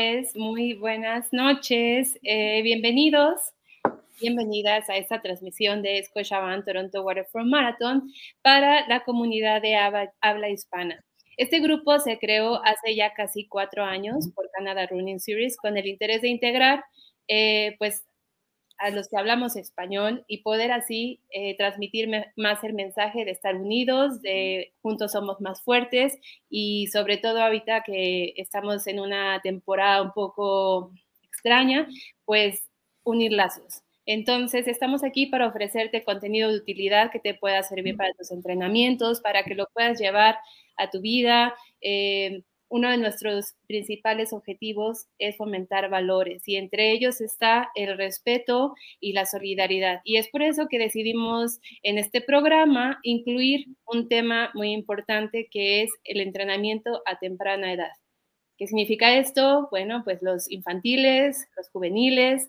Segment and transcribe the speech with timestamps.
[0.00, 3.38] pues muy buenas noches, eh, bienvenidos,
[4.18, 11.04] bienvenidas a esta transmisión de Scotiabank Toronto Waterfront Marathon para la comunidad de habla, hispana.
[11.36, 15.86] Este grupo se creó hace ya casi cuatro años por Canada Running Series con el
[15.86, 16.82] interés de integrar
[17.28, 18.02] eh, pues
[18.80, 23.54] a los que hablamos español y poder así eh, transmitir más el mensaje de estar
[23.54, 30.00] unidos, de juntos somos más fuertes y sobre todo ahorita que estamos en una temporada
[30.02, 31.86] un poco extraña,
[32.24, 32.68] pues
[33.04, 33.82] unir lazos.
[34.06, 39.20] Entonces, estamos aquí para ofrecerte contenido de utilidad que te pueda servir para tus entrenamientos,
[39.20, 40.38] para que lo puedas llevar
[40.78, 41.54] a tu vida.
[41.82, 48.74] Eh, uno de nuestros principales objetivos es fomentar valores y entre ellos está el respeto
[49.00, 50.00] y la solidaridad.
[50.04, 55.82] Y es por eso que decidimos en este programa incluir un tema muy importante que
[55.82, 57.92] es el entrenamiento a temprana edad.
[58.56, 59.68] ¿Qué significa esto?
[59.70, 62.48] Bueno, pues los infantiles, los juveniles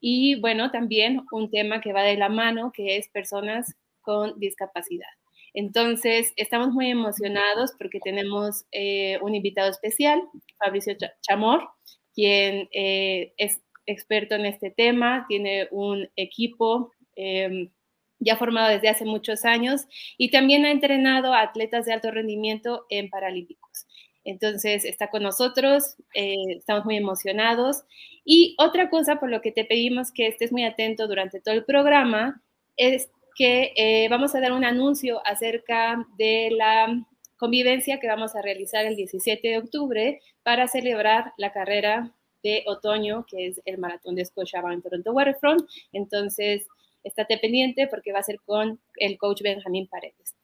[0.00, 5.21] y bueno, también un tema que va de la mano que es personas con discapacidad.
[5.54, 10.22] Entonces, estamos muy emocionados porque tenemos eh, un invitado especial,
[10.58, 11.68] Fabricio Chamor,
[12.14, 17.70] quien eh, es experto en este tema, tiene un equipo em,
[18.18, 19.86] ya formado desde hace muchos años
[20.16, 23.86] y también ha entrenado a atletas de alto rendimiento en Paralímpicos.
[24.24, 27.82] Entonces, está con nosotros, eh, estamos muy emocionados.
[28.24, 31.64] Y otra cosa por lo que te pedimos que estés muy atento durante todo el
[31.64, 32.40] programa
[32.76, 38.42] es que eh, vamos a dar un anuncio acerca de la convivencia que vamos a
[38.42, 44.14] realizar el 17 de octubre para celebrar la carrera de otoño, que es el maratón
[44.14, 45.62] de Scotiabank Toronto Waterfront.
[45.92, 46.66] Entonces,
[47.02, 50.34] estate pendiente porque va a ser con el coach Benjamín Paredes.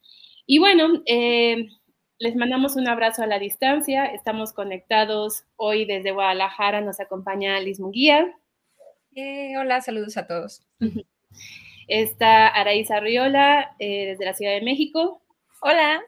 [0.46, 1.68] Y bueno, eh,
[2.18, 4.06] les mandamos un abrazo a la distancia.
[4.06, 6.80] Estamos conectados hoy desde Guadalajara.
[6.80, 8.34] Nos acompaña Liz Munguía.
[9.14, 10.62] Eh, hola, saludos a todos.
[11.88, 15.22] Está Araíza Riola eh, desde la Ciudad de México.
[15.62, 16.02] Hola.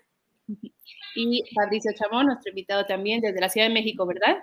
[1.17, 4.37] Y Fabricio Chamón, nuestro invitado también desde la Ciudad de México, ¿verdad?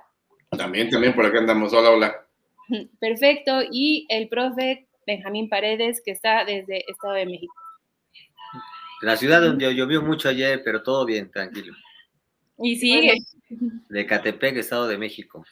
[0.49, 1.71] También, también por acá andamos.
[1.73, 2.27] Hola, hola.
[2.99, 3.61] Perfecto.
[3.71, 7.53] Y el profe Benjamín Paredes, que está desde Estado de México.
[9.01, 11.75] La ciudad donde llovió mucho ayer, pero todo bien, tranquilo.
[12.57, 13.13] Y sigue.
[13.89, 15.45] De Catepec, Estado de México.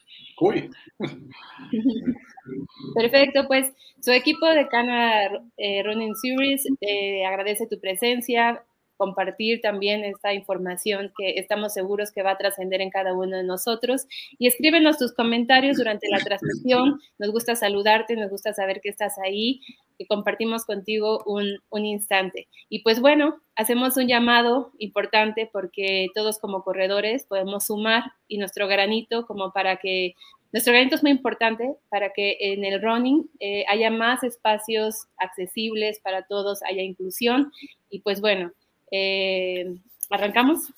[2.95, 5.25] Perfecto, pues su equipo de Cana
[5.57, 8.63] eh, Running Series eh, agradece tu presencia,
[8.97, 13.43] compartir también esta información que estamos seguros que va a trascender en cada uno de
[13.43, 14.05] nosotros.
[14.37, 16.99] Y escríbenos tus comentarios durante la transmisión.
[17.17, 19.61] Nos gusta saludarte, nos gusta saber que estás ahí,
[19.97, 22.47] que compartimos contigo un, un instante.
[22.69, 28.67] Y pues bueno, hacemos un llamado importante porque todos como corredores podemos sumar y nuestro
[28.67, 30.15] granito como para que
[30.55, 35.99] nuestro evento es muy importante para que en el running eh, haya más espacios accesibles
[35.99, 37.51] para todos, haya inclusión.
[37.89, 38.53] Y pues bueno,
[38.89, 39.75] eh,
[40.09, 40.71] ¿arrancamos?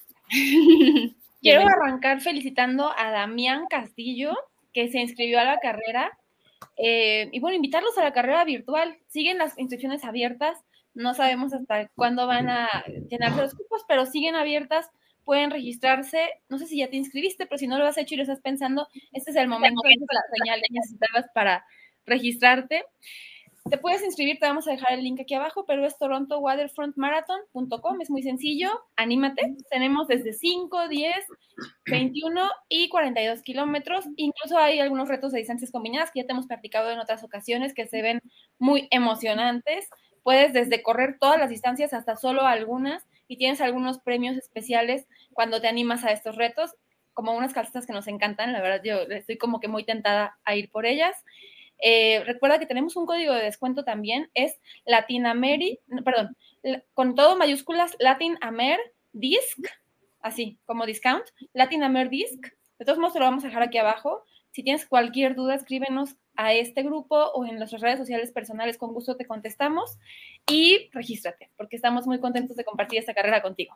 [1.41, 4.35] Quiero arrancar felicitando a Damián Castillo,
[4.73, 6.17] que se inscribió a la carrera.
[6.77, 8.97] Eh, y bueno, invitarlos a la carrera virtual.
[9.07, 10.57] Siguen las inscripciones abiertas.
[10.93, 12.67] No sabemos hasta cuándo van a
[13.09, 14.89] llenarse los cupos, pero siguen abiertas
[15.27, 16.29] pueden registrarse.
[16.47, 18.39] No sé si ya te inscribiste, pero si no lo has hecho y lo estás
[18.39, 21.65] pensando, este es el momento, la señal que necesitabas para
[22.05, 22.85] registrarte.
[23.69, 28.09] Te puedes inscribir, te vamos a dejar el link aquí abajo, pero es torontowaterfrontmarathon.com, es
[28.09, 29.55] muy sencillo, anímate.
[29.69, 31.15] Tenemos desde 5, 10,
[31.85, 34.05] 21 y 42 kilómetros.
[34.15, 37.73] Incluso hay algunos retos de distancias combinadas que ya te hemos practicado en otras ocasiones
[37.73, 38.21] que se ven
[38.57, 39.89] muy emocionantes.
[40.23, 45.61] Puedes desde correr todas las distancias hasta solo algunas y tienes algunos premios especiales cuando
[45.61, 46.75] te animas a estos retos,
[47.13, 50.55] como unas calcetas que nos encantan, la verdad yo estoy como que muy tentada a
[50.55, 51.15] ir por ellas.
[51.79, 55.59] Eh, recuerda que tenemos un código de descuento también, es Latinamer,
[56.03, 56.35] perdón,
[56.93, 58.79] con todo mayúsculas, Latin Amer
[59.13, 59.59] Disc,
[60.21, 62.47] así como discount, Latin Amer Disc.
[62.79, 64.23] De todos modos, te lo vamos a dejar aquí abajo.
[64.51, 68.93] Si tienes cualquier duda, escríbenos a este grupo o en nuestras redes sociales personales, con
[68.93, 69.97] gusto te contestamos
[70.49, 73.75] y regístrate, porque estamos muy contentos de compartir esta carrera contigo.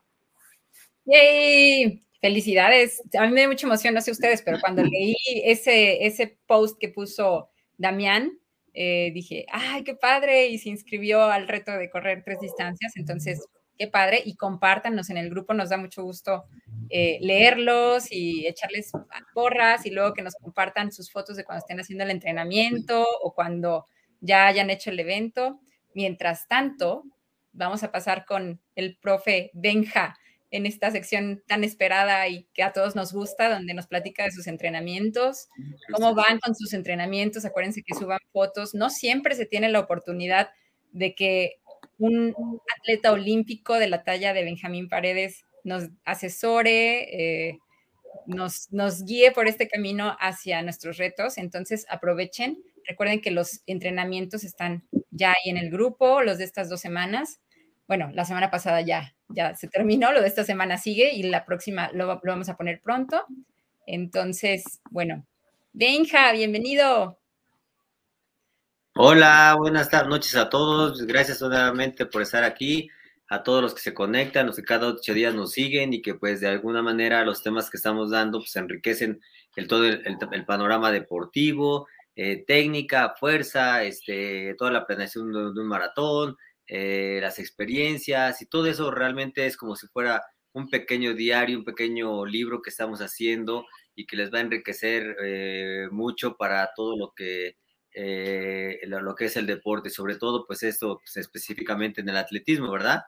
[1.06, 2.04] ¡Yay!
[2.20, 3.02] Felicidades.
[3.18, 6.78] A mí me da mucha emoción, no sé ustedes, pero cuando leí ese, ese post
[6.80, 7.51] que puso
[7.82, 8.40] Damián,
[8.74, 10.48] eh, dije, ¡ay, qué padre!
[10.48, 12.94] Y se inscribió al reto de correr tres distancias.
[12.96, 13.46] Entonces,
[13.78, 14.22] qué padre.
[14.24, 16.46] Y compártanos en el grupo, nos da mucho gusto
[16.90, 18.92] eh, leerlos y echarles
[19.34, 23.34] porras y luego que nos compartan sus fotos de cuando estén haciendo el entrenamiento o
[23.34, 23.86] cuando
[24.20, 25.60] ya hayan hecho el evento.
[25.94, 27.04] Mientras tanto,
[27.52, 30.16] vamos a pasar con el profe Benja,
[30.52, 34.32] en esta sección tan esperada y que a todos nos gusta, donde nos platica de
[34.32, 35.48] sus entrenamientos,
[35.94, 37.46] cómo van con sus entrenamientos.
[37.46, 38.76] Acuérdense que suban fotos.
[38.76, 40.50] No siempre se tiene la oportunidad
[40.92, 41.54] de que
[41.98, 42.36] un
[42.80, 47.60] atleta olímpico de la talla de Benjamín Paredes nos asesore, eh,
[48.26, 51.38] nos, nos guíe por este camino hacia nuestros retos.
[51.38, 52.62] Entonces, aprovechen.
[52.88, 57.40] Recuerden que los entrenamientos están ya ahí en el grupo, los de estas dos semanas.
[57.92, 61.44] Bueno, la semana pasada ya, ya se terminó, lo de esta semana sigue y la
[61.44, 63.26] próxima lo, lo vamos a poner pronto.
[63.86, 65.28] Entonces, bueno,
[65.74, 67.20] Benja, bienvenido.
[68.96, 71.06] Hola, buenas noches a todos.
[71.06, 72.90] Gracias nuevamente por estar aquí.
[73.28, 76.16] A todos los que se conectan, los que cada ocho días nos siguen y que
[76.16, 79.20] pues de alguna manera los temas que estamos dando pues enriquecen
[79.58, 86.38] el todo el, panorama deportivo, eh, técnica, fuerza, este, toda la planeación de, un maratón,
[86.68, 90.24] eh, las experiencias y todo eso realmente es como si fuera
[90.54, 93.66] un pequeño diario, un pequeño libro que estamos haciendo
[93.96, 97.58] y que les va a enriquecer eh, mucho para todo lo que
[97.94, 102.72] eh, lo, que es el deporte, sobre todo pues esto pues, específicamente en el atletismo,
[102.72, 103.02] ¿verdad?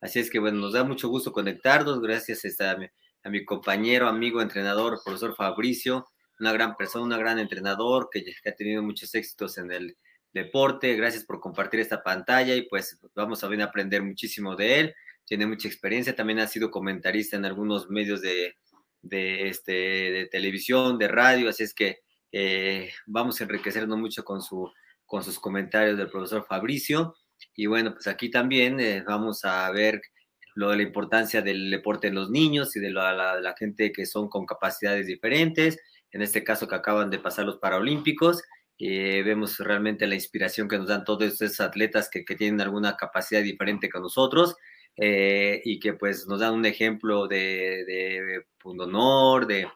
[0.00, 2.86] Así es que bueno, nos da mucho gusto conectarnos, gracias a, a, mi,
[3.24, 6.06] a mi compañero, amigo, entrenador, profesor Fabricio,
[6.38, 9.96] una gran persona, un gran entrenador que, que ha tenido muchos éxitos en el
[10.36, 14.94] deporte, gracias por compartir esta pantalla y pues vamos a a aprender muchísimo de él,
[15.24, 18.56] tiene mucha experiencia, también ha sido comentarista en algunos medios de,
[19.02, 22.00] de, este, de televisión, de radio, así es que
[22.32, 24.70] eh, vamos a enriquecernos mucho con, su,
[25.06, 27.14] con sus comentarios del profesor Fabricio.
[27.54, 30.02] Y bueno, pues aquí también eh, vamos a ver
[30.54, 34.06] lo de la importancia del deporte en los niños y de la, la, gente que
[34.06, 35.78] son con capacidades diferentes,
[36.12, 38.42] en este caso que acaban de pasar los Paralímpicos.
[38.78, 42.96] Eh, vemos realmente la inspiración que nos dan todos esos atletas que, que tienen alguna
[42.96, 44.56] capacidad diferente que nosotros
[44.98, 49.68] y que pues nos dan un ejemplo de, de honor, de,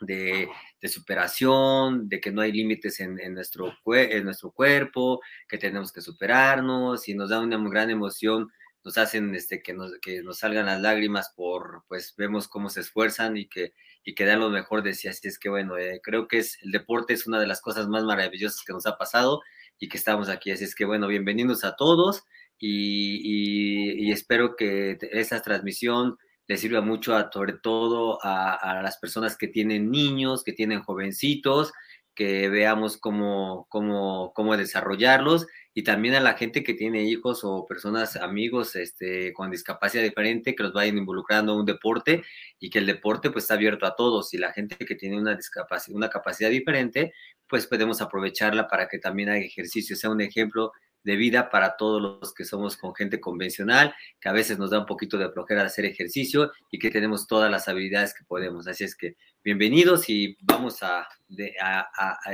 [0.00, 6.00] de, superación, de que no hay límites en, nuestro, en nuestro cuerpo, que tenemos que
[6.00, 8.50] superarnos y nos da una gran emoción,
[8.84, 12.80] nos hacen este, que, nos, que nos salgan las lágrimas por, pues vemos cómo se
[12.80, 13.72] esfuerzan y que,
[14.04, 15.08] y que dan lo mejor de sí.
[15.08, 17.88] Así es que bueno, eh, creo que es, el deporte es una de las cosas
[17.88, 19.40] más maravillosas que nos ha pasado
[19.78, 20.50] y que estamos aquí.
[20.50, 22.24] Así es que bueno, bienvenidos a todos
[22.58, 29.48] y, espero que esa transmisión le sirva mucho a, sobre todo a, las personas que
[29.48, 31.72] tienen niños, que tienen jovencitos,
[32.14, 37.66] que veamos cómo, cómo, cómo desarrollarlos y también a la gente que tiene hijos o
[37.66, 42.22] personas, amigos este, con discapacidad diferente, que los vayan involucrando en un deporte
[42.60, 45.34] y que el deporte pues está abierto a todos y la gente que tiene una
[45.34, 47.12] discapacidad, una capacidad diferente,
[47.48, 50.72] pues podemos aprovecharla para que también haga ejercicio, sea un ejemplo
[51.02, 54.78] de vida para todos los que somos con gente convencional, que a veces nos da
[54.78, 58.66] un poquito de flojera hacer ejercicio y que tenemos todas las habilidades que podemos.
[58.66, 61.54] Así es que bienvenidos y vamos a de,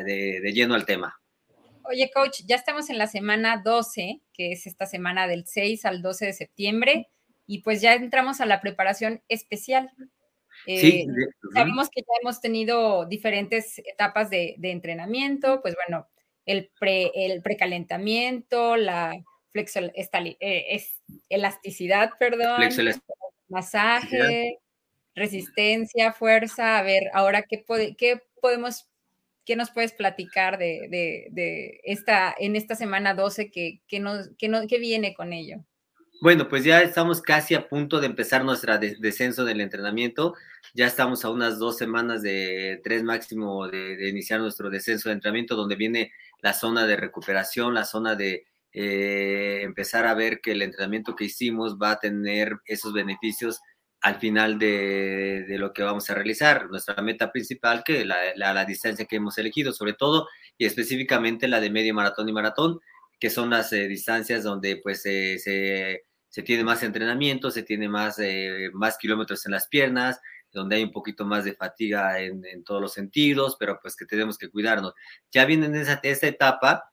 [0.04, 1.20] de, lleno al tema.
[1.82, 6.02] Oye, coach, ya estamos en la semana 12, que es esta semana del 6 al
[6.02, 7.08] 12 de septiembre,
[7.46, 9.90] y pues ya entramos a la preparación especial.
[10.66, 11.06] sí, eh,
[11.52, 16.08] sabemos que ya hemos tenido diferentes etapas de, de entrenamiento, pues bueno,
[16.46, 22.62] el, pre, el precalentamiento, la flexo, eh, es, elasticidad, perdón,
[23.48, 24.60] masaje,
[25.20, 26.78] resistencia, fuerza.
[26.78, 27.64] A ver, ahora, ¿qué,
[27.96, 28.88] qué podemos,
[29.44, 34.30] qué nos puedes platicar de, de, de esta, en esta semana 12 que, que, nos,
[34.38, 35.64] que, no, que viene con ello?
[36.22, 40.34] Bueno, pues ya estamos casi a punto de empezar nuestro descenso del entrenamiento.
[40.74, 45.56] Ya estamos a unas dos semanas de tres máximo de, iniciar nuestro descenso de entrenamiento,
[45.56, 46.12] donde viene
[46.42, 51.24] la zona de recuperación, la zona de eh, empezar a ver que el entrenamiento que
[51.24, 53.60] hicimos va a tener esos beneficios
[54.02, 56.68] al final de, lo que vamos a realizar.
[56.70, 60.28] Nuestra meta principal, que la, la, distancia que hemos elegido, sobre todo
[60.58, 62.80] y específicamente la de medio maratón y maratón,
[63.18, 65.38] que son las eh, distancias donde pues se
[66.30, 70.20] se tiene más entrenamiento, se tiene más, eh, más kilómetros en las piernas,
[70.52, 74.38] donde hay un poquito más de fatiga en, todos los sentidos, pero pues que tenemos
[74.38, 74.94] que cuidarnos.
[75.32, 76.89] Ya viene en esa, esta etapa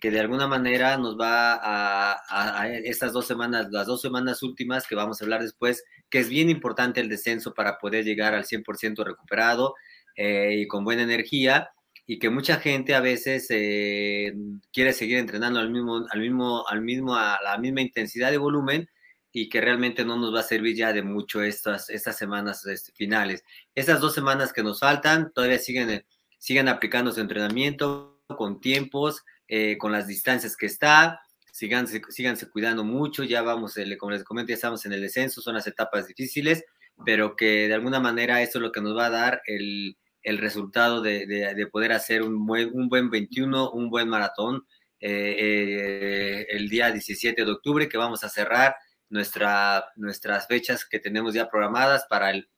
[0.00, 4.94] que, de alguna manera nos va a, estas dos semanas, las dos semanas últimas que
[4.94, 9.04] vamos a hablar después, que es bien importante el descenso para poder llegar al 100%
[9.04, 9.74] recuperado
[10.16, 11.70] eh, y con buena energía
[12.06, 14.34] y que mucha gente a veces eh,
[14.72, 18.88] quiere seguir entrenando al mismo, al mismo, al mismo, a la misma intensidad de volumen
[19.32, 22.92] y que realmente no nos va a servir ya de mucho estas, estas semanas este,
[22.92, 23.44] finales.
[23.74, 26.04] Estas dos semanas que nos faltan todavía siguen,
[26.38, 31.20] siguen aplicando su entrenamiento con tiempos, eh, con las distancias que está,
[31.52, 35.54] síganse, síganse cuidando mucho, ya vamos, como les comento, ya estamos en el descenso, son
[35.54, 36.64] las etapas difíciles,
[37.04, 40.38] pero que de alguna manera eso es lo que nos va a dar el, el
[40.38, 44.66] resultado de, de, poder hacer un buen, un buen 21, un buen maratón
[45.00, 48.76] eh, eh, el día 17 de octubre, que vamos a cerrar
[49.10, 52.48] nuestra, nuestras fechas que tenemos ya programadas para el,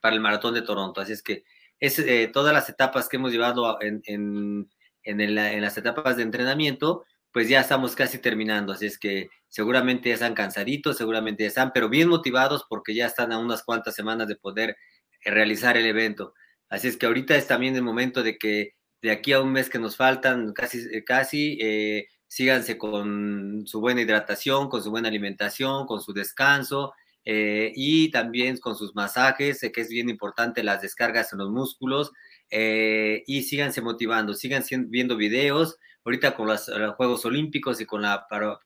[0.00, 1.00] para el maratón de Toronto.
[1.00, 1.44] Así es que
[1.80, 2.02] es,
[2.32, 4.70] todas las etapas que hemos llevado en,
[5.06, 8.72] en, las etapas de entrenamiento, pues ya estamos casi terminando.
[8.72, 13.06] Así es que seguramente ya están cansaditos, seguramente ya están, pero bien motivados porque ya
[13.06, 14.76] están a unas cuantas semanas de poder
[15.24, 16.34] realizar el evento.
[16.68, 19.70] Así es que ahorita es también el momento de que de aquí a un mes
[19.70, 25.08] que nos faltan, casi, eh, casi, eh, síganse con su buena hidratación, con su buena
[25.08, 26.92] alimentación, con su descanso
[27.24, 32.12] eh, y también con sus masajes, que es bien importante las descargas en los músculos
[32.50, 35.76] y síganse motivando, sigan viendo videos.
[36.04, 38.02] Ahorita con los, Juegos Olímpicos y con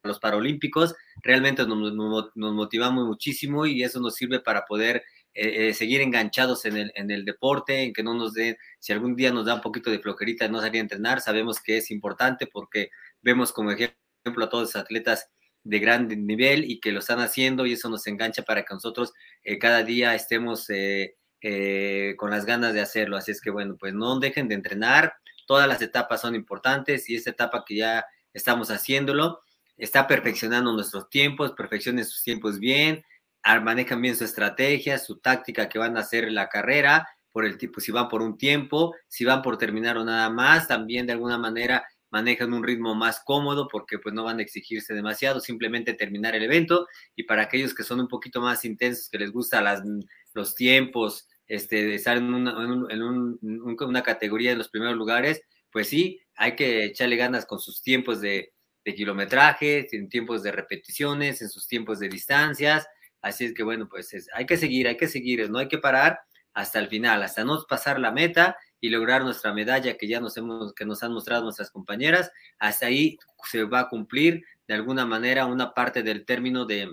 [0.03, 5.75] los Paralímpicos, realmente nos, nos motivamos muchísimo y eso nos sirve para poder eh, eh,
[5.75, 9.31] seguir enganchados en el, en el deporte, en que no nos den, si algún día
[9.33, 12.91] nos da un poquito de flojerita no salir a entrenar, sabemos que es importante porque
[13.23, 15.31] vemos como ejemplo a todos los atletas
[15.63, 19.13] de gran nivel y que lo están haciendo y eso nos engancha para que nosotros
[19.45, 20.67] eh, cada día estemos
[22.17, 23.17] con las ganas de hacerlo.
[23.17, 25.15] Así es que bueno, pues no dejen de entrenar,
[25.47, 29.41] todas las etapas son importantes y esta etapa que ya estamos haciéndolo,
[29.77, 33.05] está perfeccionando nuestros tiempos, perfeccionen sus tiempos bien,
[33.63, 37.81] manejan bien su estrategia, su táctica que van a hacer la carrera, por el tipo,
[37.81, 41.39] si van por un tiempo, si van por terminar o nada más, también de alguna
[41.39, 46.35] manera manejan un ritmo más cómodo porque pues no van a exigirse demasiado, simplemente terminar
[46.35, 49.63] el evento y para aquellos que son un poquito más intensos, que les gusta
[50.35, 52.53] los tiempos, este, estar en, una,
[52.91, 53.03] en,
[53.43, 58.21] una categoría en los primeros lugares, pues sí, hay que echarle ganas con sus tiempos
[58.21, 58.53] de,
[58.85, 62.87] de kilometraje, en tiempos de repeticiones, en sus tiempos de distancias,
[63.23, 66.21] Así es que bueno, pues hay que seguir, hay que seguir, no hay que parar
[66.55, 70.37] hasta el final, hasta no pasar la meta y lograr nuestra medalla que ya nos
[70.37, 72.33] hemos, que nos han mostrado nuestras compañeras.
[72.59, 76.89] Hasta ahí se va a cumplir de alguna manera una parte del término de,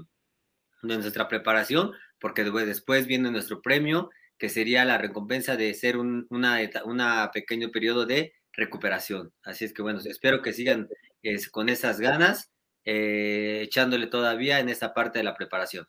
[0.84, 7.32] nuestra preparación, porque después viene nuestro premio, que sería la recompensa de ser un una,
[7.34, 9.34] pequeño periodo de recuperación.
[9.44, 10.88] Así es que bueno, espero que sigan
[11.52, 12.52] con esas ganas,
[12.86, 15.88] eh, echándole todavía en esta parte de la preparación.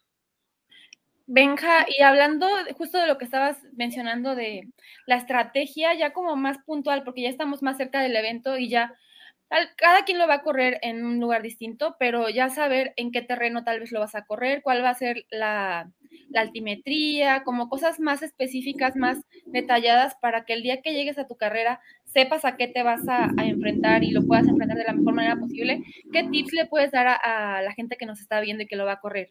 [1.27, 4.63] Benja, y hablando justo de lo que estabas mencionando de
[5.07, 8.95] la estrategia, ya como más puntual, porque ya estamos más cerca del evento y ya
[9.77, 13.23] cada quien lo va a correr en un lugar distinto, pero ya saber en qué
[13.23, 15.91] terreno tal vez lo vas a correr, cuál va a ser la,
[16.35, 21.37] altimetría, como cosas más específicas, más detalladas, para que el día que llegues a tu
[21.37, 25.15] carrera sepas a qué te vas a, enfrentar y lo puedas enfrentar de la mejor
[25.15, 25.83] manera posible.
[26.13, 28.85] ¿Qué tips le puedes dar a la gente que nos está viendo y que lo
[28.85, 29.31] va a correr?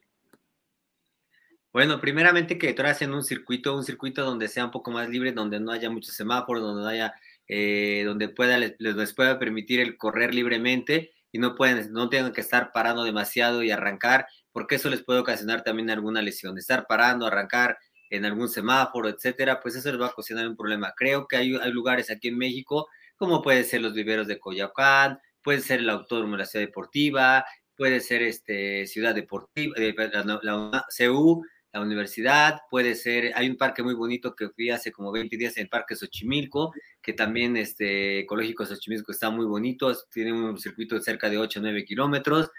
[1.78, 5.60] Bueno, primeramente que tracen un circuito, un circuito donde sea un poco más libre, donde
[5.60, 7.14] no haya muchos semáforos, donde haya,
[7.48, 12.34] eh, donde pueda, les, les, pueda permitir el correr libremente y no pueden, no tengan
[12.34, 14.26] que estar parando demasiado y arrancar,
[14.58, 16.58] porque eso les puede ocasionar también alguna lesión.
[16.58, 17.78] Estar parando, arrancar
[18.10, 20.96] en algún semáforo, etcétera, pues eso les va a ocasionar un problema.
[20.98, 22.88] Creo que hay, hay lugares aquí en México,
[23.18, 27.46] como puede ser los viveros de Coyoacán, puede ser el Autódromo de la Ciudad Deportiva,
[27.76, 33.58] puede ser este Ciudad Deportiva, eh, la, la, CU, la universidad, puede ser, hay un
[33.58, 37.58] parque muy bonito que fui hace como 20 días en el Parque Xochimilco, que también
[37.58, 41.86] este Ecológico Xochimilco está muy bonito, tiene un circuito de cerca de 8 o 9
[41.86, 42.50] kilómetros,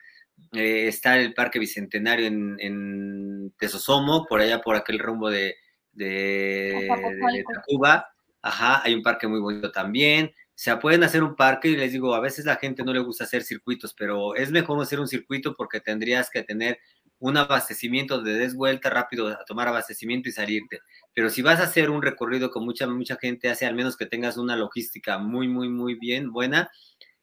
[0.52, 5.56] eh, está el Parque Bicentenario en, en Tesosomo, por allá por aquel rumbo de,
[5.92, 6.88] de,
[7.32, 8.06] de Tacuba,
[8.42, 11.92] ajá, hay un parque muy bonito también, o sea, pueden hacer un parque y les
[11.92, 15.06] digo, a veces la gente no le gusta hacer circuitos, pero es mejor hacer un
[15.06, 16.80] circuito porque tendrías que tener
[17.20, 20.80] un abastecimiento de des vuelta rápido a tomar abastecimiento y salirte.
[21.14, 24.06] Pero si vas a hacer un recorrido con mucha, mucha gente, hace al menos que
[24.06, 26.70] tengas una logística muy, muy, muy bien, buena,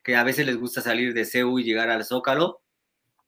[0.04, 2.62] que a veces les gusta salir de CEU y llegar al Zócalo,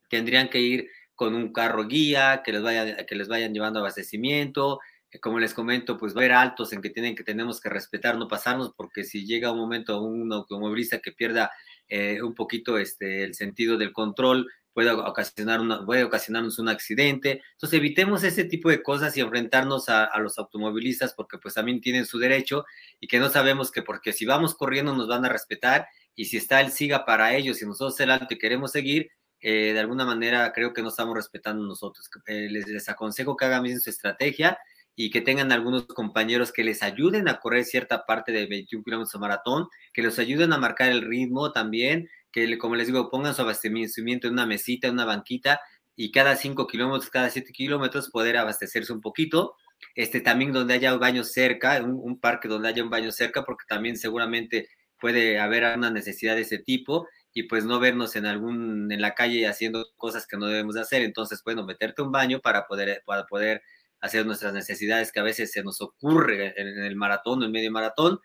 [0.09, 4.79] tendrían que ir con un carro guía, que les vayan, que les vayan llevando abastecimiento,
[5.21, 8.17] como les comento, pues va a haber altos en que tienen que tenemos que respetar,
[8.17, 11.51] no pasarnos, porque si llega un momento un automovilista que pierda
[11.87, 17.41] eh, un poquito este, el sentido del control, puede, ocasionar una, puede ocasionarnos un accidente.
[17.53, 22.05] Entonces evitemos ese tipo de cosas y enfrentarnos a, los automovilistas porque pues también tienen
[22.05, 22.65] su derecho
[22.99, 26.37] y que no sabemos que porque si vamos corriendo nos van a respetar y si
[26.37, 29.09] está el siga para ellos y nosotros el alto y queremos seguir,
[29.49, 32.09] eh, de alguna manera creo que no estamos respetando nosotros.
[32.25, 34.59] Eh, les, les, aconsejo que hagan bien su estrategia
[34.93, 39.13] y que tengan algunos compañeros que les ayuden a correr cierta parte de 21 kilómetros
[39.13, 43.33] de maratón, que los ayuden a marcar el ritmo también, que como les digo, pongan
[43.33, 45.61] su abastecimiento en una mesita, en una banquita,
[45.95, 49.55] y cada 5 kilómetros, cada 7 kilómetros poder abastecerse un poquito.
[49.95, 53.45] Este, también donde haya un baño cerca, un, un, parque donde haya un baño cerca,
[53.45, 54.67] porque también seguramente
[54.99, 59.13] puede haber una necesidad de ese tipo y pues no vernos en algún en la
[59.13, 61.03] calle haciendo cosas que no debemos hacer.
[61.03, 63.61] Entonces, bueno, meterte un baño para poder, para poder
[64.01, 67.71] hacer nuestras necesidades que a veces se nos ocurre en, el maratón o en medio
[67.71, 68.19] maratón.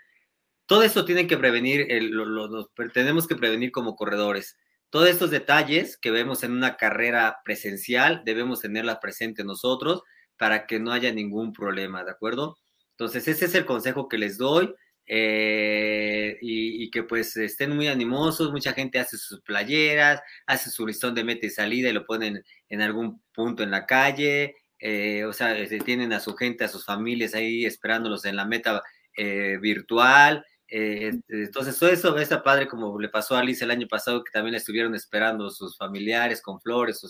[0.65, 4.57] Todo esto tiene que prevenir, el, lo, lo, tenemos que prevenir como corredores.
[4.89, 10.05] Todos estos detalles que vemos en una carrera presencial debemos tenerla presente nosotros
[10.39, 12.57] para que no haya ningún problema, ¿de acuerdo?
[12.93, 14.75] Entonces, ese es el consejo que les doy.
[15.07, 16.39] Eh,
[16.85, 21.25] y, que pues estén muy animosos, mucha gente hace sus playeras, hace su listón de
[21.25, 25.57] meta y salida y lo ponen en algún punto en la calle, eh, o sea,
[25.57, 28.83] este, tienen a su gente, a sus familias ahí esperándolos en la meta
[29.17, 30.45] eh, virtual.
[30.69, 34.33] Eh, entonces, todo eso está padre, como le pasó a Alice el año pasado, que
[34.33, 37.09] también estuvieron esperando sus familiares con flores, su,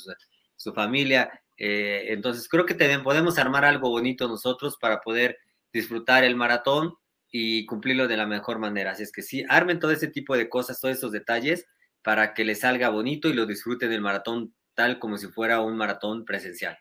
[0.57, 1.31] su familia.
[1.57, 5.39] Eh, entonces, creo que también podemos armar algo bonito nosotros para poder
[5.73, 6.95] disfrutar el maratón
[7.33, 8.93] y cumplirlo de la mejor manera.
[8.93, 11.67] Así es que sí, armen todo ese tipo de cosas, todos esos detalles
[12.03, 15.77] para que les salga bonito y lo disfruten el maratón tal como si fuera un
[15.77, 16.79] maratón presencial.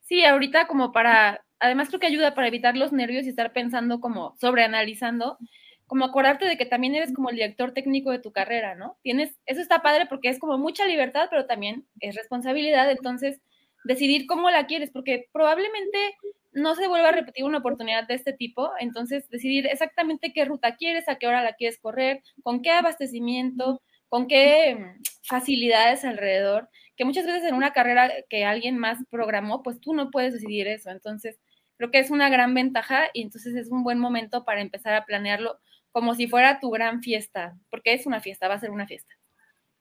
[0.00, 4.00] Sí, ahorita como para, además creo que ayuda para evitar los nervios y estar pensando
[4.00, 5.38] como sobreanalizando,
[5.86, 8.98] como acordarte de que también eres como el director técnico de tu carrera, ¿no?
[9.02, 13.40] Tienes, eso está padre porque es como mucha libertad, pero también es responsabilidad, entonces
[13.84, 16.16] decidir cómo la quieres, porque probablemente
[16.54, 20.76] no se vuelva a repetir una oportunidad de este tipo, entonces decidir exactamente qué ruta
[20.76, 27.04] quieres, a qué hora la quieres correr, con qué abastecimiento, con qué facilidades alrededor, que
[27.04, 30.90] muchas veces en una carrera que alguien más programó, pues tú no puedes decidir eso.
[30.90, 31.40] Entonces,
[31.76, 35.04] creo que es una gran ventaja y entonces es un buen momento para empezar a
[35.04, 35.58] planearlo
[35.90, 39.14] como si fuera tu gran fiesta, porque es una fiesta, va a ser una fiesta.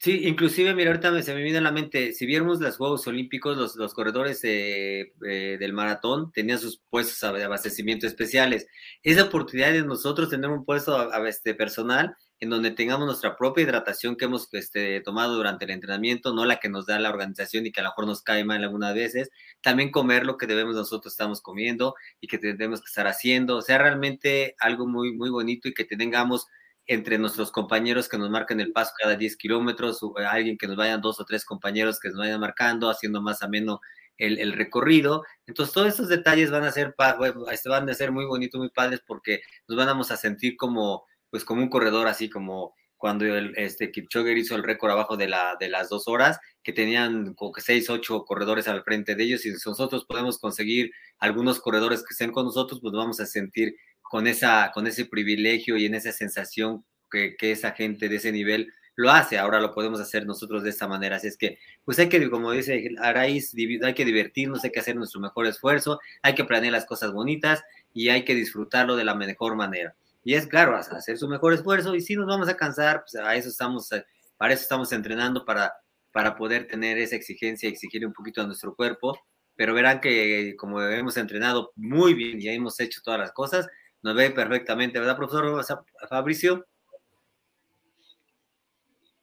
[0.04, 3.56] Sí, inclusive, mira, ahorita se me viene a la mente, si viéramos los Juegos Olímpicos,
[3.56, 8.68] los, los corredores eh, del maratón tenían sus puestos de abastecimiento especiales.
[9.02, 13.38] Esa oportunidad de nosotros tener un puesto a, a este, personal en donde tengamos nuestra
[13.38, 17.10] propia hidratación que hemos este, tomado durante el entrenamiento, no la que nos da la
[17.10, 19.30] organización y que a lo mejor nos cae mal algunas veces,
[19.62, 23.62] también comer lo que debemos nosotros estamos comiendo y que tenemos que estar haciendo, o
[23.62, 26.48] sea, realmente algo muy, muy bonito y que tengamos
[26.88, 30.76] entre nuestros compañeros que nos marquen el paso cada 10 kilómetros, o alguien que nos
[30.76, 33.80] vayan dos o tres compañeros que nos vayan marcando, haciendo más ameno
[34.18, 35.24] el, el, recorrido.
[35.48, 36.94] Entonces, todos estos detalles van a ser,
[37.52, 41.46] este, van a ser muy bonitos, muy padres, porque nos vamos a sentir como, pues
[41.46, 45.58] como un corredor así como cuando el, este Kipchoge hizo el récord abajo de, la,
[45.60, 49.46] de las dos horas, que tenían como que seis, ocho corredores al frente de ellos,
[49.46, 53.76] y si nosotros podemos conseguir algunos corredores que estén con nosotros, pues vamos a sentir
[54.14, 58.72] con, esa, con ese privilegio y en esa sensación que, esa gente de ese nivel
[58.96, 61.16] lo hace, ahora lo podemos hacer nosotros de esta manera.
[61.16, 64.96] Así es que, pues hay que, como dice Araiz, hay que divertirnos, hay que hacer
[64.96, 69.16] nuestro mejor esfuerzo, hay que planear las cosas bonitas y hay que disfrutarlo de la
[69.16, 69.96] mejor manera.
[70.24, 73.36] Y es claro, hacer su mejor esfuerzo y si nos vamos a cansar, pues a
[73.36, 74.06] eso estamos, eh,
[74.38, 75.74] para eso estamos entrenando, para,
[76.12, 79.20] para poder tener esa exigencia exigir un poquito a nuestro cuerpo.
[79.56, 83.68] Pero verán que como hemos entrenado muy bien y hemos hecho todas las cosas,
[84.04, 85.64] nos ve perfectamente, ¿verdad, profesor
[86.10, 86.66] Fabricio?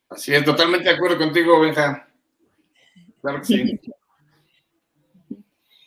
[0.08, 2.08] Así es, totalmente de acuerdo contigo, Benja.
[3.20, 3.80] Claro que sí.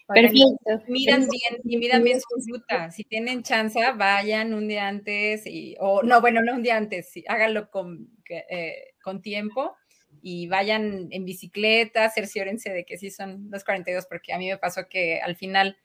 [0.08, 0.84] Perfecto.
[0.88, 2.91] Midan bien y midan bien su ruta.
[2.91, 7.10] Si tienen chance, vayan un día antes y, o no, bueno, no un día antes,
[7.10, 9.75] sí, háganlo con, eh, con tiempo
[10.21, 14.58] y vayan en bicicleta, cerciórense de que sí son los 42, porque a mí me
[14.58, 15.77] pasó que al final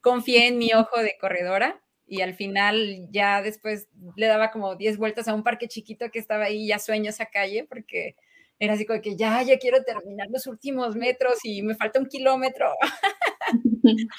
[0.00, 4.98] confié en mi ojo de corredora y al final ya después le daba como 10
[4.98, 8.14] vueltas a un parque chiquito que estaba ahí, ya sueño esa calle, porque
[8.58, 12.06] era así como que ya, ya quiero terminar los últimos metros y me falta un
[12.06, 12.68] kilómetro.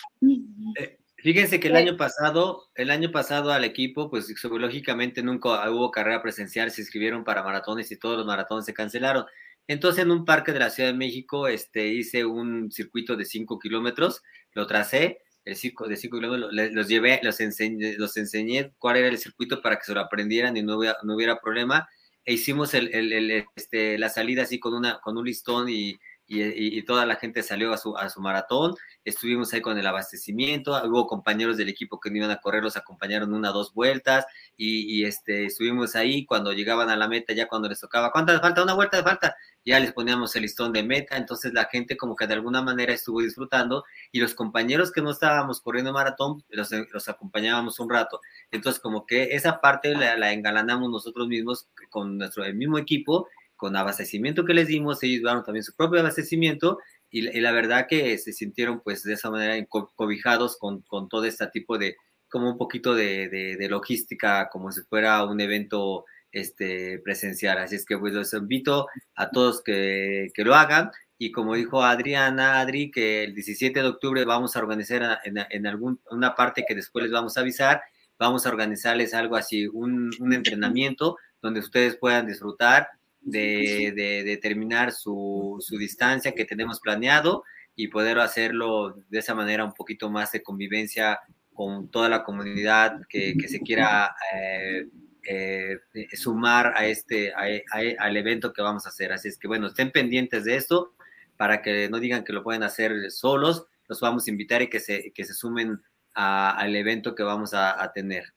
[0.79, 5.91] Eh, fíjense que el año pasado, el año pasado al equipo, pues lógicamente nunca hubo
[5.91, 9.25] carrera presencial, se inscribieron para maratones y todos los maratones se cancelaron.
[9.67, 13.59] Entonces en un parque de la Ciudad de México este, hice un circuito de 5
[13.59, 14.21] kilómetros,
[14.53, 19.07] lo tracé, el circo de 5 kilómetros, los llevé, los enseñé, los enseñé cuál era
[19.07, 21.87] el circuito para que se lo aprendieran y no hubiera, no hubiera problema.
[22.25, 25.97] E hicimos el, el, el, este, la salida así con, una, con un listón y,
[26.27, 28.75] y, toda la gente salió a su, maratón.
[29.05, 32.75] Estuvimos ahí con el abastecimiento, hubo compañeros del equipo que no iban a correr, los
[32.75, 34.25] acompañaron una, dos vueltas,
[34.57, 38.41] y, y, este, estuvimos ahí cuando llegaban a la meta, ya cuando les tocaba, ¿cuántas
[38.41, 38.63] falta?
[38.63, 42.15] Una vuelta de falta, ya les poníamos el listón de meta, entonces la gente como
[42.15, 46.71] que de alguna manera estuvo disfrutando, y los compañeros que no estábamos corriendo maratón, los,
[46.71, 48.19] los acompañábamos un rato,
[48.51, 53.27] entonces como que esa parte la, la engalanamos nosotros mismos con nuestro el mismo equipo,
[53.57, 58.17] con abastecimiento que les dimos, ellos daron también su propio abastecimiento y, la verdad que
[58.17, 61.95] se sintieron pues de esa manera cobijados con, con todo este tipo de,
[62.29, 67.57] como un poquito de, de, logística, como si fuera un evento este, presencial.
[67.57, 70.91] Así es que pues los invito a todos que, que lo hagan.
[71.17, 75.67] Y como dijo Adriana, Adri, que el 17 de octubre vamos a organizar en, en
[75.67, 75.99] algún,
[76.35, 77.81] parte que después les vamos a avisar,
[78.19, 82.89] vamos a organizarles algo así, un entrenamiento donde ustedes puedan disfrutar
[83.27, 87.43] de, de, de terminar su, su, distancia que tenemos planeado
[87.75, 91.19] y poder hacerlo de esa manera un poquito más de convivencia
[91.53, 94.87] con toda la comunidad que, que se quiera eh,
[95.27, 95.77] eh,
[96.13, 99.11] sumar a este, al evento que vamos a hacer.
[99.11, 100.93] Así es que bueno, estén pendientes de esto
[101.35, 104.79] para que no digan que lo pueden hacer solos, los vamos a invitar y que
[104.79, 105.81] se, que se sumen
[106.13, 108.33] al evento que vamos a, a tener.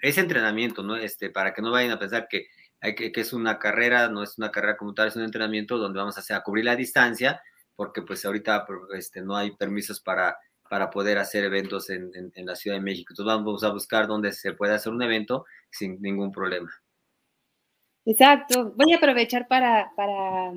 [0.00, 0.96] Ese entrenamiento, ¿no?
[0.96, 2.48] Este, para que no vayan a pensar que
[2.80, 5.98] que, que, es una carrera, no es una carrera como tal, es un entrenamiento donde
[5.98, 7.42] vamos a, hacer, a cubrir la distancia,
[7.76, 10.36] porque pues ahorita este, no hay permisos para,
[10.68, 13.12] para poder hacer eventos en, en, en, la Ciudad de México.
[13.12, 16.70] Entonces vamos a buscar donde se pueda hacer un evento sin ningún problema.
[18.06, 18.72] Exacto.
[18.76, 20.52] Voy a aprovechar para, para,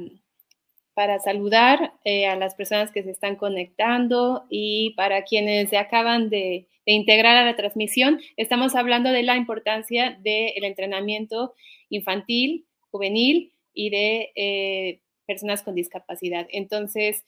[0.94, 6.30] para saludar eh, a las personas que se están conectando y para quienes se acaban
[6.30, 8.20] de, de integrar a la transmisión.
[8.38, 11.54] Estamos hablando de la importancia del entrenamiento
[11.90, 16.48] infantil, juvenil y de eh, personas con discapacidad.
[16.52, 17.24] Entonces,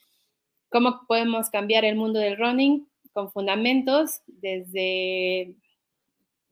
[0.70, 2.88] ¿cómo podemos cambiar el mundo del running?
[3.14, 5.56] Con fundamentos desde,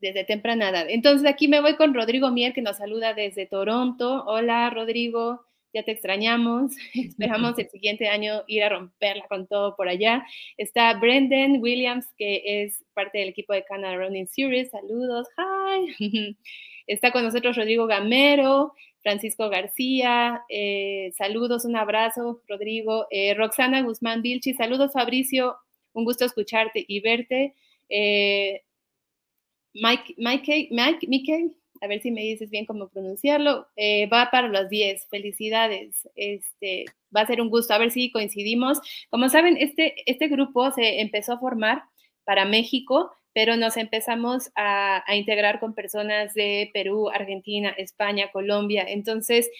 [0.00, 0.86] desde temprana edad.
[0.88, 4.24] Entonces, aquí me voy con Rodrigo Mier, que nos saluda desde Toronto.
[4.26, 6.72] Hola, Rodrigo ya te extrañamos.
[6.94, 10.24] Esperamos el siguiente año ir a romperla con todo por allá.
[10.56, 14.70] Está Brendan Williams, que es parte del equipo de Canada Running Series.
[14.70, 16.36] Saludos, hi.
[16.86, 20.42] Está con nosotros Rodrigo Gamero, Francisco García.
[20.48, 23.06] Eh, saludos, un abrazo, Rodrigo.
[23.10, 25.56] Eh, Roxana Guzmán Vilchi, saludos, Fabricio.
[25.92, 27.54] Un gusto escucharte y verte.
[27.88, 28.62] Eh,
[29.74, 31.50] Mike, Mike, Mike, Mike,
[31.84, 36.86] a ver si me dices bien cómo pronunciarlo, eh, va para los 10, felicidades, este,
[37.14, 38.80] va a ser un gusto, a ver si coincidimos.
[39.10, 41.82] Como saben, este, este grupo se empezó a formar
[42.24, 48.84] para México, pero nos empezamos a, a, integrar con personas de Perú, Argentina, España, Colombia.
[48.88, 49.50] Entonces,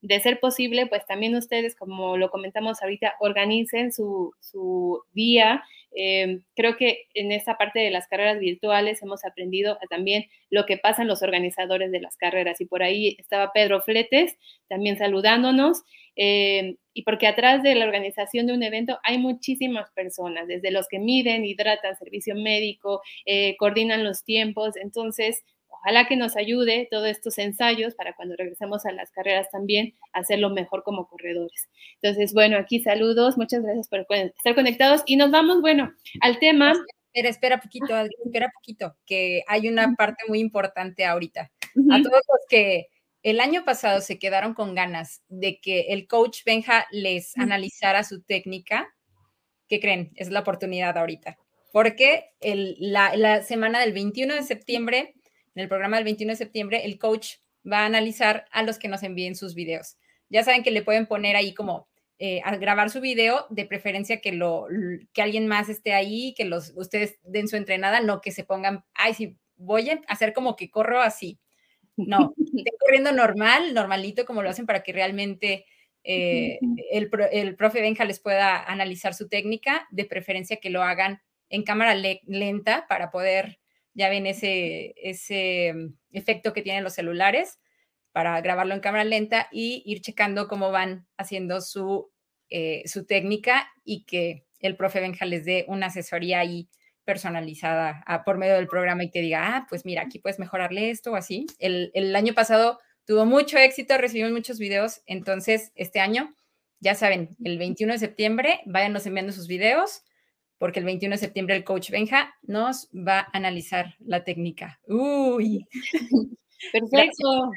[0.00, 5.64] de ser posible, pues también ustedes, como lo comentamos ahorita, organicen su, su día.
[5.96, 10.76] Eh, creo que en esta parte de las carreras virtuales hemos aprendido también lo que
[10.76, 12.60] pasan los organizadores de las carreras.
[12.60, 14.36] Y por ahí estaba Pedro Fletes
[14.68, 15.82] también saludándonos.
[16.16, 20.86] Eh, y porque atrás de la organización de un evento hay muchísimas personas, desde los
[20.86, 24.76] que miden, hidratan, servicio médico, eh, coordinan los tiempos.
[24.76, 25.42] Entonces,
[25.84, 30.48] ojalá que nos ayude todos estos ensayos para cuando regresemos a las carreras también hacerlo
[30.48, 31.68] mejor como corredores.
[32.00, 36.72] Entonces, bueno, aquí saludos, muchas gracias por estar conectados y nos vamos, bueno, al tema.
[37.12, 41.52] Espera, espera poquito, espera poquito, que hay una parte muy importante ahorita.
[41.90, 42.88] A todos los que
[43.22, 48.22] el año pasado se quedaron con ganas de que el coach Benja les analizara su
[48.22, 48.92] técnica.
[49.68, 50.12] ¿Qué creen?
[50.16, 51.36] Es la oportunidad ahorita.
[51.72, 55.14] Porque el, la, la, semana del 21 de septiembre,
[55.54, 57.36] en el programa del 21 de septiembre, el coach
[57.70, 59.96] va a analizar a los que nos envíen sus videos.
[60.28, 61.88] Ya saben que le pueden poner ahí como
[62.18, 64.66] eh, a grabar su video, de preferencia que, lo,
[65.12, 68.84] que alguien más esté ahí, que los, ustedes den su entrenada, no que se pongan,
[68.94, 71.40] ay, sí, voy a hacer como que corro así
[71.96, 75.66] no, estén corriendo normal, normalito, como lo hacen para que realmente
[76.02, 76.58] eh,
[76.90, 81.62] el, el, profe Benja les pueda analizar su técnica, de preferencia que lo hagan en
[81.62, 83.60] cámara le lenta para poder,
[83.94, 87.58] ya ven ese, ese mm, efecto que tienen los celulares,
[88.12, 92.12] para grabarlo en cámara lenta y ir checando cómo van haciendo su,
[92.48, 96.68] eh, su técnica y que el profe Benja les dé una asesoría ahí
[97.04, 100.90] personalizada a, por medio del programa y te diga, ah, pues mira, aquí puedes mejorarle
[100.90, 101.46] esto o así.
[101.58, 106.34] El, el año pasado tuvo mucho éxito, recibimos muchos videos, entonces este año,
[106.78, 110.04] ya saben, el 21 de septiembre, váyanos enviando sus videos,
[110.64, 114.80] porque el 21 de septiembre el coach Benja nos va a analizar la técnica.
[114.88, 115.66] Uy.
[116.72, 117.50] Perfecto,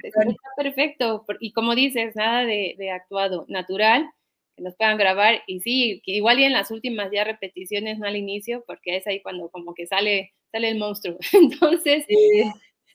[0.57, 1.25] perfecto.
[1.39, 4.09] Y como dices, nada de, de actuado, natural
[4.57, 8.17] que nos puedan grabar y sí, igual y en las últimas ya repeticiones, no al
[8.17, 11.17] inicio, porque es ahí cuando como que sale, sale el monstruo.
[11.31, 12.05] Entonces,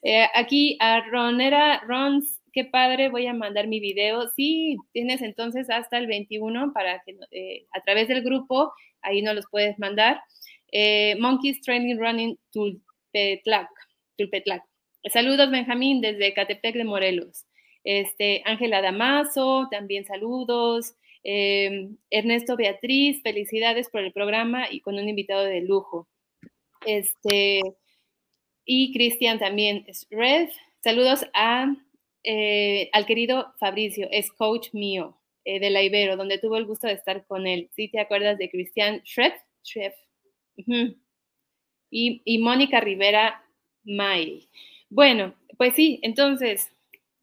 [0.03, 4.29] eh, aquí a Ronera, Rons, qué padre, voy a mandar mi video.
[4.35, 9.35] Sí, tienes entonces hasta el 21 para que eh, a través del grupo, ahí nos
[9.35, 10.21] los puedes mandar.
[10.71, 13.69] Eh, Monkeys Training Running Tulpetlac.
[14.17, 14.63] Tulpetlac.
[15.11, 17.45] Saludos, Benjamín, desde Catepec de Morelos.
[17.83, 20.95] Este, Ángela Damaso, también saludos.
[21.23, 26.07] Em, Ernesto Beatriz, felicidades por el programa y con un invitado de lujo.
[26.85, 27.61] Este,
[28.65, 30.49] y Cristian también es Red.
[30.81, 31.75] Saludos a,
[32.23, 36.87] eh, al querido Fabricio, es coach mío eh, de la Ibero, donde tuve el gusto
[36.87, 37.69] de estar con él.
[37.75, 39.33] ¿Sí te acuerdas de Cristian Shred?
[41.89, 43.43] Y, y Mónica Rivera
[43.83, 44.49] May.
[44.89, 46.71] Bueno, pues sí, entonces,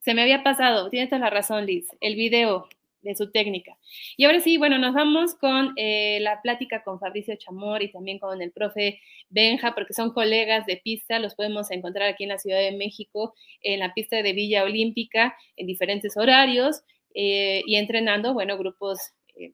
[0.00, 2.68] se me había pasado, tienes toda la razón, Liz, el video
[3.02, 3.76] de su técnica.
[4.16, 8.18] Y ahora sí, bueno, nos vamos con eh, la plática con Fabricio Chamor y también
[8.18, 12.38] con el profe Benja, porque son colegas de pista, los podemos encontrar aquí en la
[12.38, 16.82] Ciudad de México, en la pista de Villa Olímpica, en diferentes horarios,
[17.14, 18.98] eh, y entrenando, bueno, grupos,
[19.36, 19.52] eh,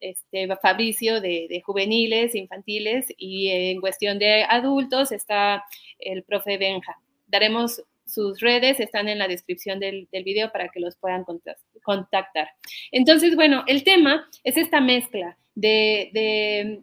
[0.00, 5.64] este, Fabricio de, de, juveniles, infantiles, y en cuestión de adultos está
[5.98, 6.96] el profe Benja.
[7.26, 11.24] Daremos sus redes están en la descripción del, video para que los puedan
[11.82, 12.48] contactar.
[12.92, 16.80] Entonces, bueno, el tema es esta mezcla de,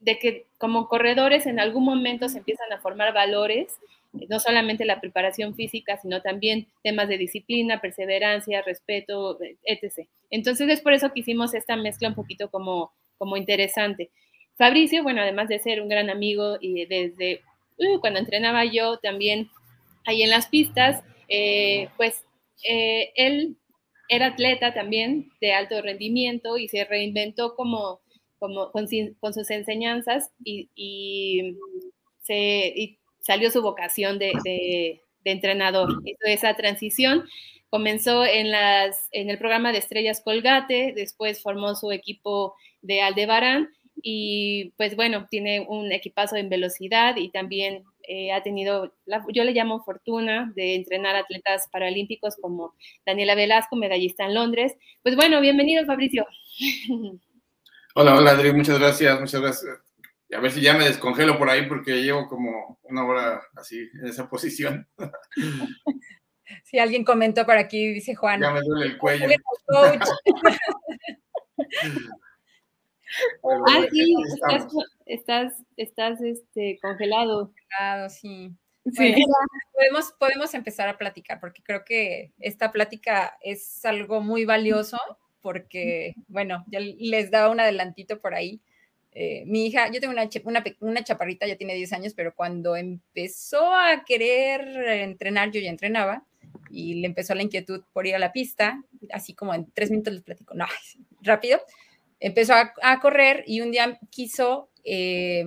[0.00, 3.78] de, que como corredores en algún momento se empiezan a formar valores,
[4.12, 10.06] no solamente la preparación física, sino también temas de disciplina, perseverancia, respeto, etc.
[10.30, 14.10] Entonces es por eso que hicimos esta mezcla un poquito como, como interesante.
[14.56, 17.40] Fabricio, bueno, además de ser un gran amigo y desde
[17.78, 19.50] uh, cuando entrenaba yo también
[20.04, 22.24] ahí en las pistas, eh, pues
[22.68, 23.56] eh, él
[24.08, 28.00] era atleta también de alto rendimiento y se reinventó como,
[28.38, 31.56] como con, sus enseñanzas y,
[32.22, 35.88] se, salió su vocación de, entrenador.
[36.04, 37.24] Hizo esa transición.
[37.70, 43.70] Comenzó en, las, en el programa de Estrellas Colgate, después formó su equipo de Aldebarán
[44.00, 48.94] y pues bueno, tiene un equipazo en velocidad y también eh, ha tenido,
[49.32, 52.74] yo le llamo fortuna de entrenar atletas paralímpicos como
[53.06, 54.74] Daniela Velasco, medallista en Londres.
[55.02, 56.26] Pues bueno, bienvenido Fabricio.
[57.96, 59.78] Hola, hola Adri, muchas gracias, muchas gracias.
[60.34, 64.08] A ver si ya me descongelo por ahí porque llevo como una hora así en
[64.08, 64.88] esa posición.
[66.62, 68.40] Si alguien comentó por aquí, dice Juan.
[68.40, 69.26] Ya me duele el cuello.
[73.66, 74.14] ah, sí,
[75.06, 77.52] estás, estás, este, congelado.
[77.52, 78.52] Congelado, sí.
[79.72, 84.98] podemos, podemos empezar a platicar porque creo que esta plática es algo muy valioso
[85.40, 88.60] porque, bueno, ya les da un adelantito por ahí.
[89.12, 92.76] Eh, mi hija, yo tengo una, una, una, chaparrita, ya tiene 10 años, pero cuando
[92.76, 94.66] empezó a querer
[95.00, 96.24] entrenar, yo ya entrenaba
[96.70, 100.14] y le empezó la inquietud por ir a la pista, así como en tres minutos
[100.14, 100.66] les platico, no,
[101.22, 101.60] rápido
[102.26, 105.44] empezó a, correr y un día quiso, eh,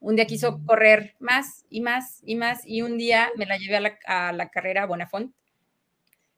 [0.00, 3.76] un día quiso correr más y más y más y un día me la llevé
[3.76, 5.34] a la, a la carrera Bonafont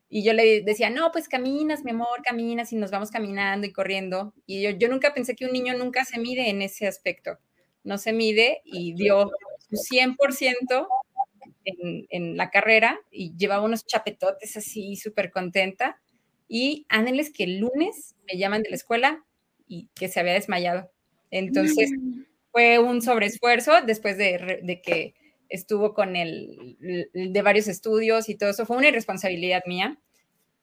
[0.09, 3.73] y yo le decía, no, pues caminas, mi amor, caminas y nos vamos caminando y
[3.73, 4.33] corriendo.
[4.47, 7.39] Y yo, yo nunca pensé que un niño nunca se mide en ese aspecto.
[7.83, 10.87] No se mide y dio su 100%
[11.65, 16.01] en, en la carrera y llevaba unos chapetotes así súper contenta.
[16.47, 19.25] Y ángeles que el lunes me llaman de la escuela,
[19.67, 20.91] y que se había desmayado.
[21.31, 22.23] Entonces mm.
[22.53, 25.15] fue un sobreesfuerzo después de, que
[25.49, 26.77] estuvo con el,
[27.13, 28.67] de varios estudios y todo eso.
[28.67, 29.99] Fue una irresponsabilidad mía.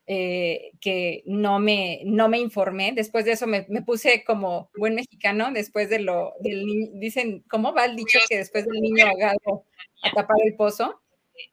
[0.07, 2.91] Eh, que no me, no me informé.
[2.91, 7.73] Después de eso me, puse como buen mexicano, después de lo del niño, dicen, ¿cómo
[7.73, 9.63] va el dicho que después del niño ahogado
[10.03, 11.01] a tapar el pozo?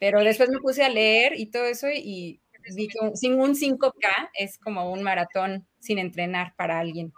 [0.00, 2.40] Pero después me puse a leer y todo eso y
[2.74, 7.12] vi que sin un 5K es como un maratón sin entrenar para alguien.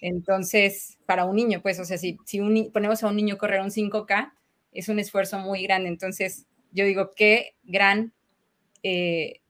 [0.00, 2.40] Entonces, para un niño, pues, o sea, si, si
[2.72, 4.32] ponemos a un niño correr un 5K,
[4.72, 5.88] es un esfuerzo muy grande.
[5.88, 8.12] Entonces, yo digo, qué gran
[8.82, 9.40] eh,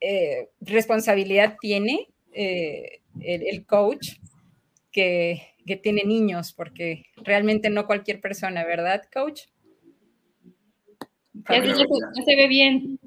[0.00, 4.18] eh, responsabilidad tiene eh, el, coach
[4.92, 5.48] que,
[5.82, 9.42] tiene niños, porque realmente no cualquier persona, ¿verdad, coach?
[11.48, 12.98] Ya, se ve bien.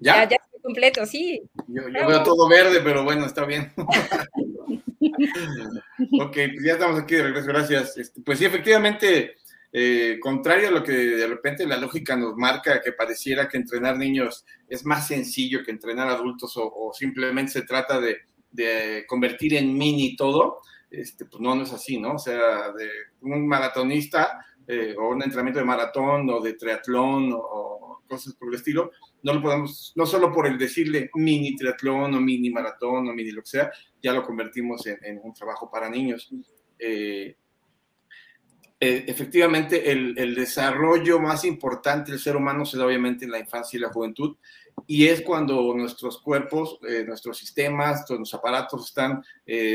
[0.00, 0.28] ¿Ya?
[0.28, 1.42] Ya, completo, sí.
[1.68, 3.72] Yo, yo veo todo verde, pero bueno, está bien.
[6.20, 7.96] ok, pues ya estamos aquí de regreso, gracias.
[7.96, 9.36] Este, pues sí, efectivamente,
[9.72, 13.96] eh, contrario a lo que de repente la lógica nos marca, que pareciera que entrenar
[13.96, 18.16] niños es más sencillo que entrenar adultos o, simplemente se trata de,
[19.06, 22.14] convertir en mini todo, este, pues no, no es así, ¿no?
[22.14, 28.02] O sea, de un maratonista eh, o un entrenamiento de maratón o de triatlón o
[28.08, 28.90] cosas por el estilo,
[29.22, 33.32] no lo podemos, no solo por el decirle mini triatlón o mini maratón o mini
[33.32, 36.30] lo que sea, ya lo convertimos en, un trabajo para niños.
[36.78, 37.36] Eh,
[38.80, 43.76] eh, efectivamente, el, desarrollo más importante del ser humano se da obviamente en la infancia
[43.76, 44.36] y la juventud,
[44.86, 49.24] y es cuando nuestros cuerpos, eh, nuestros sistemas, todos los aparatos están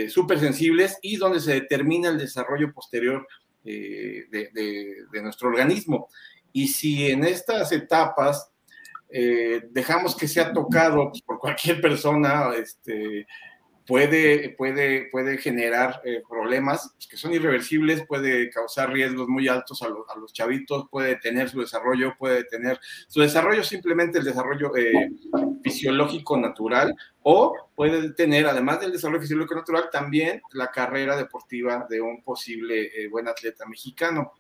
[0.08, 3.28] súper sensibles y donde se determina el desarrollo posterior
[3.66, 6.08] de, nuestro organismo.
[6.54, 8.53] Y si en estas etapas
[9.70, 13.28] dejamos que sea tocado por cualquier persona, este,
[13.86, 19.90] puede, puede, puede generar eh, problemas que son irreversibles, puede causar riesgos muy altos a,
[19.90, 25.12] los chavitos, puede tener su desarrollo, puede tener su desarrollo simplemente el desarrollo eh,
[25.64, 32.02] fisiológico natural o puede tener, además del desarrollo fisiológico natural, también la carrera deportiva de
[32.02, 34.34] un posible eh, buen atleta mexicano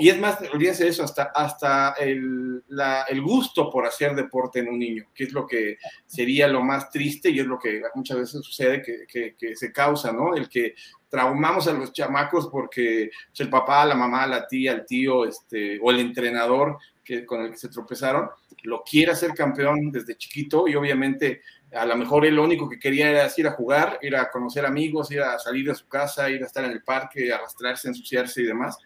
[0.00, 2.64] y es más, olvídense de eso, hasta, hasta el,
[3.08, 6.90] el, gusto por hacer deporte en un niño, que es lo que sería lo más
[6.90, 10.34] triste y es lo que muchas veces sucede que, que, se causa, ¿no?
[10.34, 10.74] El que
[11.08, 15.78] traumamos a los chamacos porque pues, el papá, la mamá, la tía, el tío, este,
[15.80, 18.28] o el entrenador que, con el que se tropezaron,
[18.64, 22.80] lo quiere hacer campeón desde chiquito y obviamente a lo mejor él lo único que
[22.80, 26.28] quería era ir a jugar, ir a conocer amigos, ir a salir de su casa,
[26.28, 28.76] ir a estar en el parque, arrastrarse, ensuciarse y demás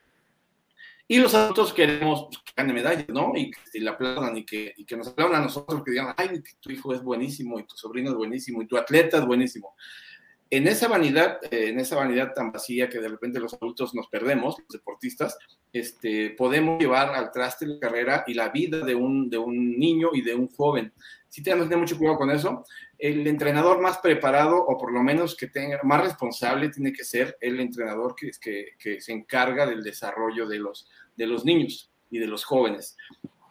[1.09, 3.33] y los adultos queremos que gane medallas, ¿no?
[3.35, 6.43] Y que la aplaudan y que, y que nos aplaudan a nosotros, que digan, ay,
[6.61, 9.75] tu hijo es buenísimo y tu sobrino es buenísimo y tu atleta es buenísimo.
[10.53, 14.09] En esa vanidad, eh, en esa vanidad tan vacía que de repente los adultos nos
[14.09, 15.39] perdemos, los deportistas,
[15.73, 20.11] este, podemos llevar al traste la carrera y la vida de un, de un niño
[20.13, 20.93] y de un joven.
[21.31, 22.67] Sí tenemos que tener mucho cuidado con eso.
[22.99, 27.39] El entrenador más preparado, o por lo menos que tenga más responsable, tiene que ser
[27.41, 30.87] el entrenador que, que, que se encarga del desarrollo de los,
[31.17, 32.99] de los niños y de los jóvenes.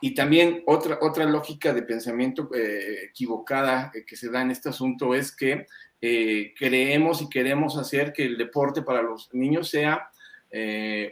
[0.01, 4.69] Y también otra, otra lógica de pensamiento eh, equivocada eh, que se da en este
[4.69, 5.65] asunto es que
[6.01, 10.09] eh, creemos y queremos hacer que el deporte para los niños sea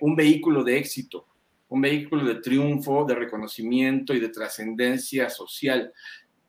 [0.02, 1.25] un vehículo de éxito,
[1.69, 5.93] un vehículo de triunfo, de reconocimiento y de trascendencia social.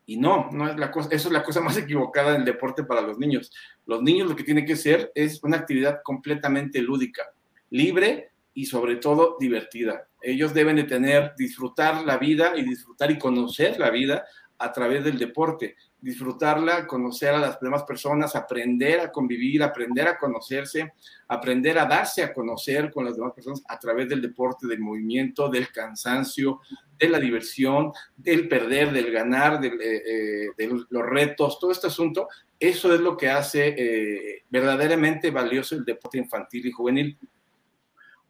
[0.07, 3.03] Y no, no es la cosa, eso es la cosa más equivocada del deporte para
[3.03, 3.53] los niños.
[3.87, 7.31] Los niños lo que tienen que ser es una actividad completamente lúdica,
[7.70, 10.09] libre y sobre todo divertida.
[10.22, 14.24] Ellos deben de tener, disfrutar la vida y disfrutar y conocer la vida
[14.59, 20.18] a través del deporte, disfrutarla, conocer a las demás personas, aprender a convivir, aprender a
[20.18, 20.94] conocerse,
[21.28, 25.48] aprender a darse a conocer con las demás personas a través del deporte, del movimiento,
[25.48, 26.60] del cansancio,
[26.98, 32.28] de la diversión, del perder, del ganar, eh, eh, de los retos, todo este asunto.
[32.58, 37.18] Eso es lo que hace eh, verdaderamente valioso el deporte infantil y juvenil.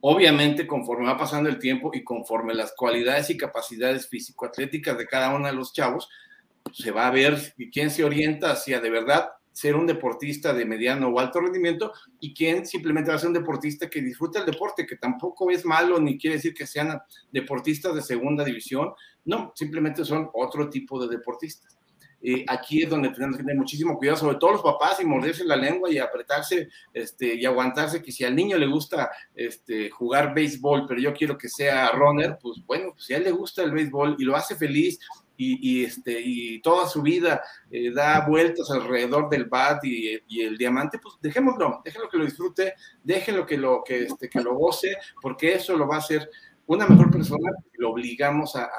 [0.02, 5.34] Obviamente, conforme va pasando el tiempo y conforme las cualidades y capacidades físico-atléticas de cada
[5.34, 6.08] uno de los chavos,
[6.72, 11.08] se va a ver quién se orienta hacia de verdad ser un deportista de mediano
[11.08, 14.86] o alto rendimiento y quién simplemente va a ser un deportista que disfruta el deporte,
[14.86, 17.00] que tampoco es malo ni quiere decir que sean
[17.32, 18.92] deportistas de segunda división,
[19.24, 21.79] no, simplemente son otro tipo de deportistas.
[22.22, 25.44] Eh, aquí es donde tenemos que tener muchísimo cuidado, sobre todo los papás, y morderse
[25.44, 30.34] la lengua y apretarse este, y aguantarse, que si al niño le gusta este, jugar
[30.34, 33.62] béisbol, pero yo quiero que sea runner, pues bueno, pues si a él le gusta
[33.62, 34.98] el béisbol y lo hace feliz
[35.42, 40.98] y, este, y toda su vida eh, da vueltas alrededor del bat y, el diamante,
[40.98, 45.54] pues dejémoslo, déjenlo que lo disfrute, déjenlo que lo, que, este, que lo goce, porque
[45.54, 46.28] eso lo va a hacer
[46.66, 48.70] una mejor persona, lo obligamos a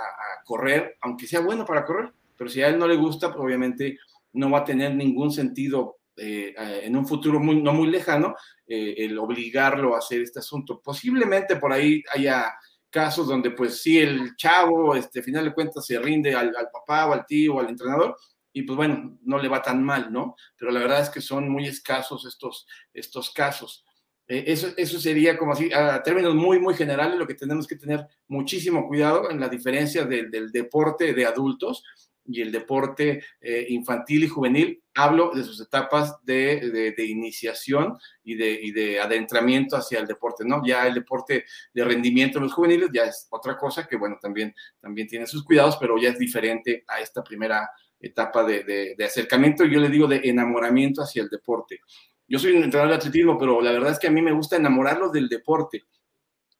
[0.45, 3.99] correr, aunque sea bueno para correr, pero si a él no le gusta, pues, obviamente
[4.33, 8.35] no va a tener ningún sentido eh, eh, en un futuro muy, no muy lejano
[8.65, 10.81] eh, el obligarlo a hacer este asunto.
[10.83, 12.51] Posiblemente por ahí haya
[12.89, 17.13] casos donde pues sí el chavo, este, final de cuentas, se rinde al, papá o
[17.13, 18.17] al tío o al entrenador
[18.51, 20.35] y pues bueno, no le va tan mal, ¿no?
[20.57, 23.85] Pero la verdad es que son muy escasos estos, estos casos.
[24.25, 28.07] eso, eso sería como así, a términos muy, muy generales, lo que tenemos que tener
[28.27, 31.83] muchísimo cuidado en la diferencia del deporte de adultos
[32.25, 38.35] y el deporte eh, infantil y juvenil, hablo de sus etapas de, de, iniciación y
[38.35, 40.61] de, y de, adentramiento hacia el deporte, ¿no?
[40.65, 44.53] Ya el deporte de rendimiento en los juveniles ya es otra cosa que, bueno, también,
[44.79, 47.69] también tiene sus cuidados, pero ya es diferente a esta primera
[48.01, 51.79] etapa de, acercamiento, yo le digo de enamoramiento hacia el deporte.
[52.27, 54.55] Yo soy un entrenador de atletismo, pero la verdad es que a mí me gusta
[54.55, 55.83] enamorarlos del deporte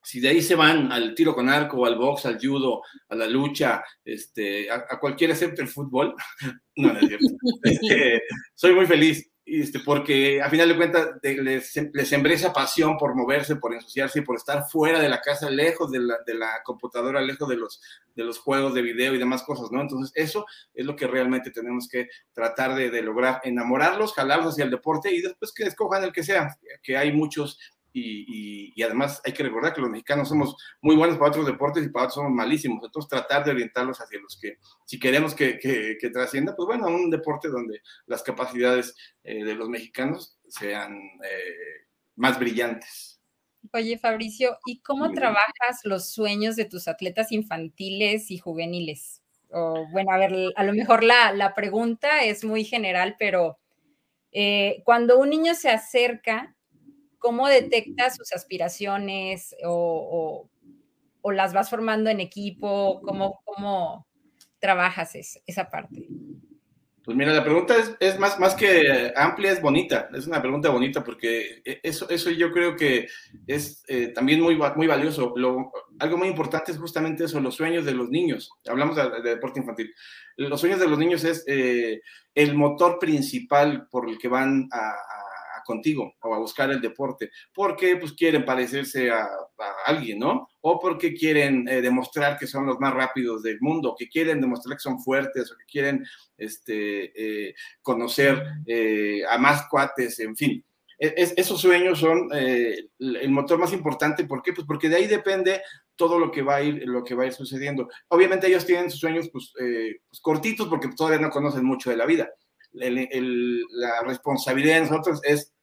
[0.03, 3.27] si de ahí se van al tiro con arco, al box, al judo, a la
[3.27, 6.15] lucha, este, a, cualquier excepto el fútbol,
[6.75, 7.25] no, es cierto.
[7.63, 8.23] Este,
[8.55, 13.15] soy muy feliz, este, porque a final de cuentas les, les sembré esa pasión por
[13.15, 16.61] moverse, por ensuciarse y por estar fuera de la casa, lejos de la, de la
[16.63, 17.81] computadora, lejos de los,
[18.15, 19.81] de los juegos de video y demás cosas, ¿no?
[19.81, 24.65] Entonces, eso es lo que realmente tenemos que tratar de, de lograr, enamorarlos, jalarlos hacia
[24.65, 27.59] el deporte y después que escojan el que sea, que hay muchos
[27.93, 31.85] y, y, además hay que recordar que los mexicanos somos muy buenos para otros deportes
[31.85, 32.83] y para otros somos malísimos.
[32.83, 37.09] Entonces tratar de orientarlos hacia los que, si queremos que, que, trascienda, pues bueno, un
[37.09, 43.21] deporte donde las capacidades eh, de los mexicanos sean eh, más brillantes.
[43.73, 49.21] Oye, Fabricio, ¿y cómo trabajas los sueños de tus atletas infantiles y juveniles?
[49.49, 53.59] O, bueno, a ver, a lo mejor la, la pregunta es muy general, pero
[54.31, 56.55] eh, cuando un niño se acerca
[57.22, 60.49] ¿cómo detectas sus aspiraciones o,
[61.24, 62.99] las vas formando en equipo?
[63.05, 64.07] ¿Cómo, cómo
[64.59, 65.15] trabajas
[65.45, 66.07] esa parte?
[67.03, 70.09] Pues mira, la pregunta es, más, más que amplia, es bonita.
[70.13, 73.07] Es una pregunta bonita porque e, eso, eso yo creo que
[73.47, 75.34] es eh, también muy, muy valioso.
[75.99, 78.51] algo muy importante es justamente eso, los sueños de los niños.
[78.67, 79.93] Hablamos de, deporte infantil.
[80.38, 82.01] Los sueños de los niños es eh,
[82.36, 84.93] el motor principal por el que van a
[85.72, 89.30] contigo o a buscar el deporte, porque pues quieren parecerse a,
[89.86, 90.49] alguien, ¿no?
[90.61, 94.76] O porque quieren eh, demostrar que son los más rápidos del mundo, que quieren demostrar
[94.76, 96.03] que son fuertes o que quieren
[96.38, 100.65] este, eh, conocer eh, a más cuates, en fin.
[100.97, 104.51] E, esos sueños son el motor más importante, ¿por qué?
[104.51, 105.61] Pues porque de ahí depende
[105.95, 107.88] todo lo que va a ir, lo que va a ir sucediendo.
[108.07, 112.05] Obviamente ellos tienen sus sueños pues, pues cortitos porque todavía no conocen mucho de la
[112.07, 112.30] vida
[112.74, 115.53] la responsabilidad de nosotros es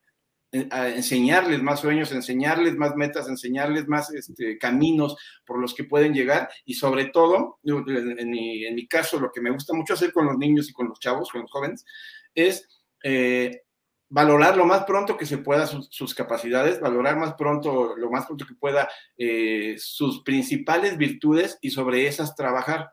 [0.51, 6.15] eh, enseñarles más sueños, enseñarles más metas, enseñarles más este, caminos por los que pueden
[6.15, 10.39] llegar y sobre todo, en mi, caso, lo que me gusta mucho hacer con los
[10.39, 11.85] niños y con los chavos, con los jóvenes,
[12.35, 12.67] es
[13.05, 13.63] eh,
[14.09, 18.47] valorar lo más pronto que se pueda sus, capacidades, valorar más pronto, lo más pronto
[18.47, 18.89] que pueda
[19.19, 22.93] eh, sus principales virtudes y sobre esas trabajar.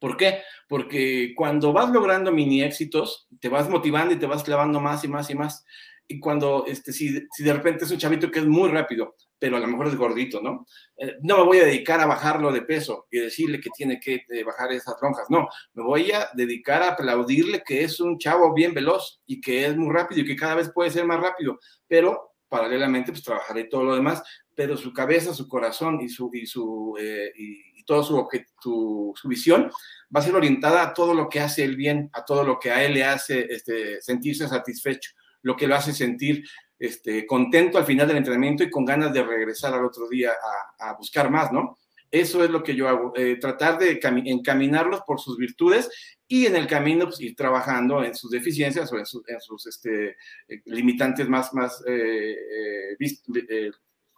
[0.00, 0.40] ¿Por qué?
[0.68, 5.08] Porque cuando vas logrando mini éxitos, te vas motivando y te vas clavando más y
[5.08, 5.64] más y más.
[6.12, 9.56] Y cuando, este, si, si de repente es un chavito que es muy rápido, pero
[9.56, 10.66] a lo mejor es gordito, ¿no?
[10.96, 14.24] Eh, no me voy a dedicar a bajarlo de peso y decirle que tiene que
[14.28, 18.52] eh, bajar esas lonjas, no, me voy a dedicar a aplaudirle que es un chavo
[18.52, 21.60] bien veloz y que es muy rápido y que cada vez puede ser más rápido,
[21.86, 24.20] pero paralelamente pues trabajaré todo lo demás,
[24.56, 28.26] pero su cabeza, su corazón y su, y su, eh, y, su,
[28.60, 29.70] su, su, visión
[30.14, 32.72] va a ser orientada a todo lo que hace él bien, a todo lo que
[32.72, 36.44] a él le hace este, sentirse satisfecho, lo que lo hace sentir
[36.78, 40.32] este, contento al final del entrenamiento y con ganas de regresar al otro día
[40.78, 41.78] a, buscar más, ¿no?
[42.10, 45.88] Eso es lo que yo hago, eh, tratar de encaminarlos por sus virtudes
[46.26, 50.16] y en el camino pues, ir trabajando en sus deficiencias o en, sus este,
[50.48, 52.34] eh, limitantes más, más eh,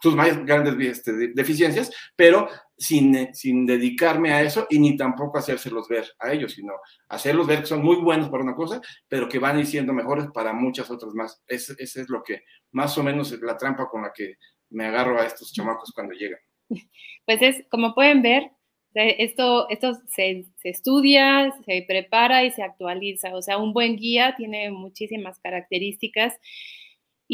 [0.02, 5.88] sus más grandes este, deficiencias, pero sin, sin dedicarme a eso y ni tampoco hacérselos
[5.88, 6.72] ver a ellos, sino
[7.08, 10.52] hacerlos ver que son muy buenos para una cosa, pero que van siendo mejores para
[10.52, 11.40] muchas otras más.
[11.46, 12.42] Ese, es lo que
[12.72, 14.34] más o menos es la trampa con la que
[14.70, 16.40] me agarro a estos chamacos cuando llegan.
[17.24, 18.50] Pues es, como pueden ver,
[18.94, 23.32] esto, esto se, se, estudia, se prepara y se actualiza.
[23.36, 26.40] O sea, un buen guía tiene muchísimas características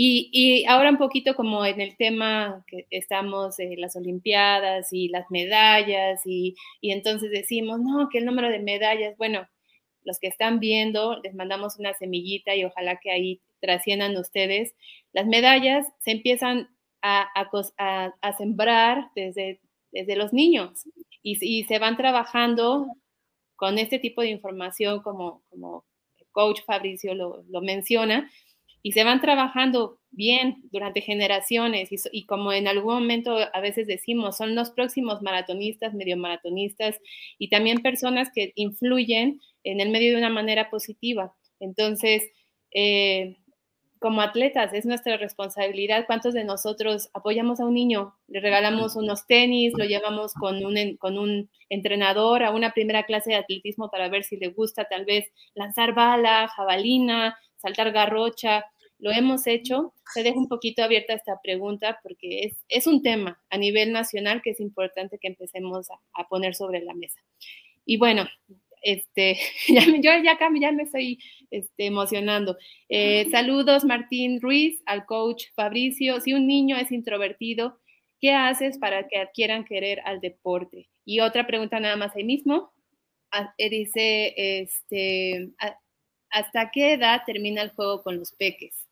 [0.00, 5.28] y, ahora un poquito como en el tema que estamos, en las Olimpiadas y las
[5.28, 9.48] medallas, y, y, entonces decimos, no, que el número de medallas, bueno,
[10.04, 14.72] los que están viendo, les mandamos una semillita y ojalá que ahí trasciendan ustedes.
[15.12, 16.68] Las medallas se empiezan
[17.02, 20.84] a, a, a sembrar desde, desde los niños
[21.24, 22.86] y, y, se van trabajando
[23.56, 25.84] con este tipo de información como, como
[26.18, 28.30] el coach Fabricio lo, lo menciona
[28.88, 34.38] y se van trabajando bien durante generaciones y, como en algún momento a veces decimos,
[34.38, 36.98] son los próximos maratonistas, medio maratonistas
[37.38, 41.34] y también personas que influyen en el medio de una manera positiva.
[41.60, 42.30] Entonces,
[42.70, 43.36] eh,
[43.98, 46.06] como atletas es nuestra responsabilidad.
[46.06, 48.14] ¿Cuántos de nosotros apoyamos a un niño?
[48.26, 53.32] Le regalamos unos tenis, lo llevamos con un, con un entrenador a una primera clase
[53.32, 58.64] de atletismo para ver si le gusta tal vez lanzar bala, jabalina, saltar garrocha,
[58.98, 59.94] lo hemos hecho.
[60.12, 64.42] Se deja un poquito abierta esta pregunta porque es, es un tema a nivel nacional
[64.42, 67.20] que es importante que empecemos a, poner sobre la mesa.
[67.84, 68.26] Y bueno,
[68.82, 69.38] este,
[69.68, 71.18] ya, yo ya, ya me estoy
[71.50, 72.56] este, emocionando.
[72.88, 76.20] Eh, saludos, Martín Ruiz, al coach Fabricio.
[76.20, 77.78] Si un niño es introvertido,
[78.20, 80.88] ¿qué haces para que adquieran querer al deporte?
[81.04, 82.72] Y otra pregunta nada más ahí mismo.
[83.30, 85.50] Ah, eh, dice, este,
[86.30, 88.87] ¿hasta qué edad termina el juego con los peques?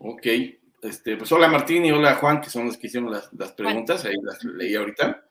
[0.00, 0.26] Ok,
[0.82, 4.14] este, pues hola Martín y hola Juan, que son los que hicieron las, preguntas, ahí
[4.22, 5.24] las leí ahorita.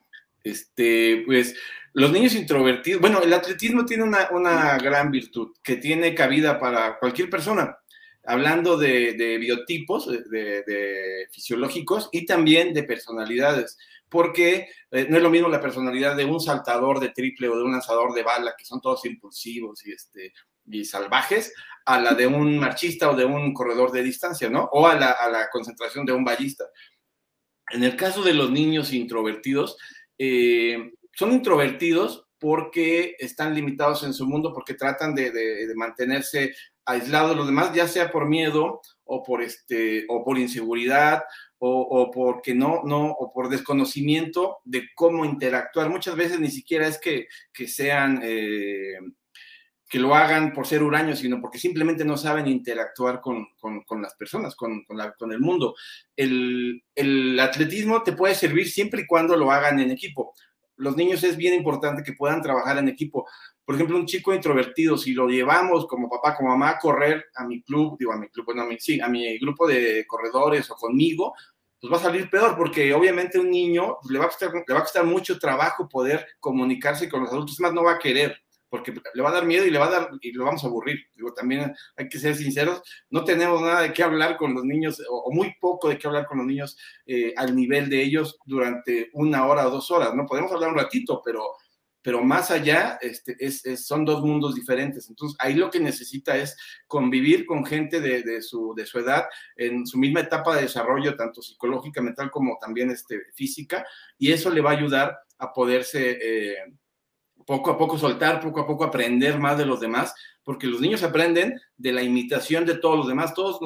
[0.43, 1.55] Este, pues
[1.93, 7.29] los niños introvertidos, bueno, el atletismo tiene una, gran virtud que tiene cabida para cualquier
[7.29, 7.77] persona.
[8.25, 13.77] hablando de, biotipos, de, fisiológicos y también de personalidades,
[14.09, 17.63] porque eh, no es lo mismo la personalidad de un saltador de triple o de
[17.63, 20.33] un lanzador de bala, que son todos impulsivos y, este,
[20.67, 21.53] y salvajes,
[21.85, 24.69] a la de un marchista o de un corredor de distancia, ¿no?
[24.73, 26.65] O a la, a la concentración de un ballista.
[27.69, 29.77] En el caso de los niños introvertidos,
[30.17, 36.53] eh, son introvertidos porque están limitados en su mundo, porque tratan de, mantenerse
[36.85, 41.23] aislados de los demás, ya sea por miedo o por, este, o por inseguridad
[41.59, 45.89] o, porque no, no, o por desconocimiento de cómo interactuar.
[45.89, 47.27] Muchas veces ni siquiera es que,
[47.67, 48.99] sean, eh,
[49.87, 53.47] que lo hagan por ser huraños, sino porque simplemente no saben interactuar con,
[54.01, 55.75] las personas, con, con, el mundo.
[56.15, 60.33] El, el atletismo te puede servir siempre y cuando lo hagan en equipo
[60.77, 63.27] los niños es bien importante que puedan trabajar en equipo.
[63.65, 67.45] Por ejemplo, un chico introvertido, si lo llevamos como papá, como mamá a correr a
[67.45, 70.69] mi club, digo a mi club, bueno, a mi, sí, a mi grupo de corredores
[70.71, 71.33] o conmigo,
[71.79, 74.83] pues va a salir peor, porque obviamente un niño va a costar, le va a
[74.83, 78.37] costar mucho trabajo poder comunicarse con los adultos, más no va a querer
[78.69, 80.67] porque le va a dar miedo y le va a dar y lo vamos a
[80.67, 80.99] aburrir.
[81.15, 85.01] Digo, también hay que ser sinceros, no tenemos nada de qué hablar con los niños
[85.09, 89.09] o, muy poco de qué hablar con los niños eh, al nivel de ellos durante
[89.13, 90.25] una hora o dos horas, ¿no?
[90.25, 91.43] Podemos hablar un ratito, pero,
[92.01, 95.09] pero más allá este, es, son dos mundos diferentes.
[95.09, 96.55] Entonces, ahí lo que necesita es
[96.87, 101.15] convivir con gente de, de, su, de su edad en su misma etapa de desarrollo,
[101.15, 103.85] tanto psicológica, mental como también este, física,
[104.17, 106.17] y eso le va a ayudar a poderse...
[106.21, 106.55] Eh,
[107.47, 111.01] poco a poco soltar, poco a poco aprender más de los demás, porque los niños
[111.01, 113.59] aprenden de la imitación de todos los demás, todos,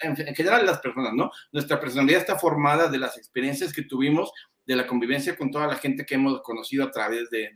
[0.00, 1.30] en, general las personas, ¿no?
[1.52, 4.32] Nuestra personalidad está formada de las experiencias que tuvimos,
[4.66, 7.52] de la convivencia con toda la gente que hemos conocido a través de,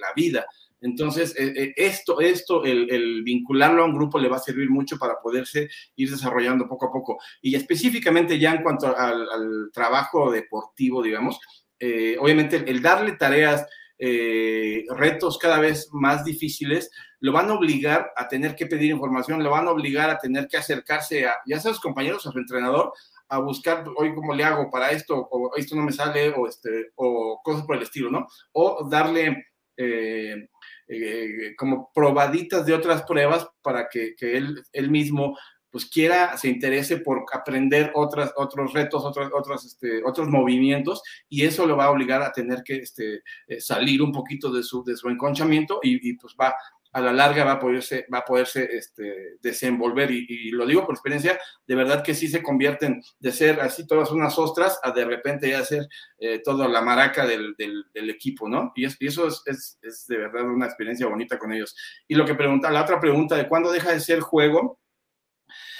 [0.00, 0.46] la vida.
[0.80, 4.96] Entonces, eh, eh, esto, esto el, vincularlo a un grupo le va a servir mucho
[4.96, 7.18] para poderse ir desarrollando poco a poco.
[7.42, 11.38] Y específicamente ya en cuanto al, trabajo deportivo, digamos,
[11.78, 13.66] eh, obviamente el darle tareas,
[13.98, 16.90] eh, retos cada vez más difíciles,
[17.20, 20.48] lo van a obligar a tener que pedir información, lo van a obligar a tener
[20.48, 22.92] que acercarse a, ya sea a sus compañeros, a su entrenador,
[23.28, 26.90] a buscar, hoy cómo le hago para esto, o esto no me sale, o, este,
[26.94, 28.26] o cosas por el estilo, ¿no?
[28.52, 30.48] O darle eh,
[30.88, 35.36] eh, como probaditas de otras pruebas para que, que él, él mismo
[35.76, 41.44] pues quiera, se interese por aprender otras, otros retos, otros, otros, este, otros movimientos, y
[41.44, 44.82] eso lo va a obligar a tener que este, eh, salir un poquito de su,
[44.82, 46.54] de su enconchamiento y, pues va,
[46.92, 50.10] a la larga va a poderse, va a poderse este, desenvolver.
[50.12, 54.10] Y, lo digo por experiencia, de verdad que sí se convierten de ser así todas
[54.10, 55.86] unas ostras a de repente ya ser
[56.18, 58.72] eh, toda la maraca del, del, equipo, ¿no?
[58.74, 61.76] Y, eso es, es, es, de verdad una experiencia bonita con ellos.
[62.08, 64.78] Y lo que pregunta, la otra pregunta de cuándo deja de ser juego,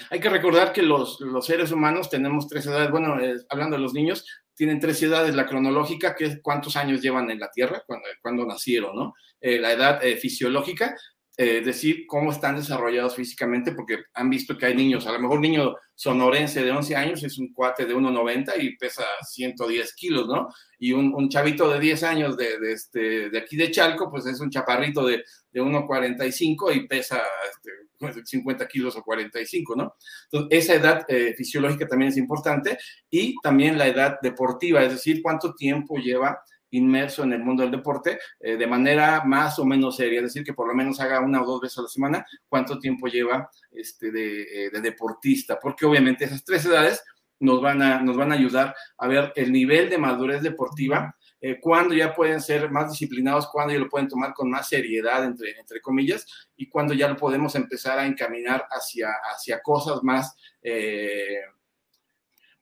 [0.09, 3.17] hay que recordar que los, seres humanos tenemos tres edades, bueno,
[3.49, 7.39] hablando de los niños, tienen tres edades, la cronológica, que es cuántos años llevan en
[7.39, 7.83] la Tierra,
[8.21, 9.13] cuando, nacieron, ¿no?
[9.39, 10.95] Eh, la edad eh, fisiológica,
[11.39, 15.37] eh, decir cómo están desarrollados físicamente, porque han visto que hay niños, a lo mejor
[15.37, 20.27] un niño sonorense de 11 años es un cuate de 1,90 y pesa 110 kilos,
[20.27, 20.47] ¿no?
[20.79, 24.49] Y un, chavito de 10 años de, este, de aquí de Chalco, pues es un
[24.49, 27.21] chaparrito de, de 1,45 y pesa
[27.51, 29.95] este, 50 kilos o 45, ¿no?
[30.31, 32.77] Entonces, esa edad eh, fisiológica también es importante
[33.09, 36.39] y también la edad deportiva, es decir, cuánto tiempo lleva
[36.71, 40.43] inmerso en el mundo del deporte eh, de manera más o menos seria, es decir,
[40.43, 43.49] que por lo menos haga una o dos veces a la semana, cuánto tiempo lleva
[43.71, 47.03] este, de, eh, deportista, porque obviamente esas tres edades
[47.39, 51.59] nos van, a, nos van a ayudar a ver el nivel de madurez deportiva, eh,
[51.61, 55.57] cuándo ya pueden ser más disciplinados, cuándo ya lo pueden tomar con más seriedad, entre,
[55.59, 60.35] entre comillas, y cuándo ya lo podemos empezar a encaminar hacia, hacia cosas más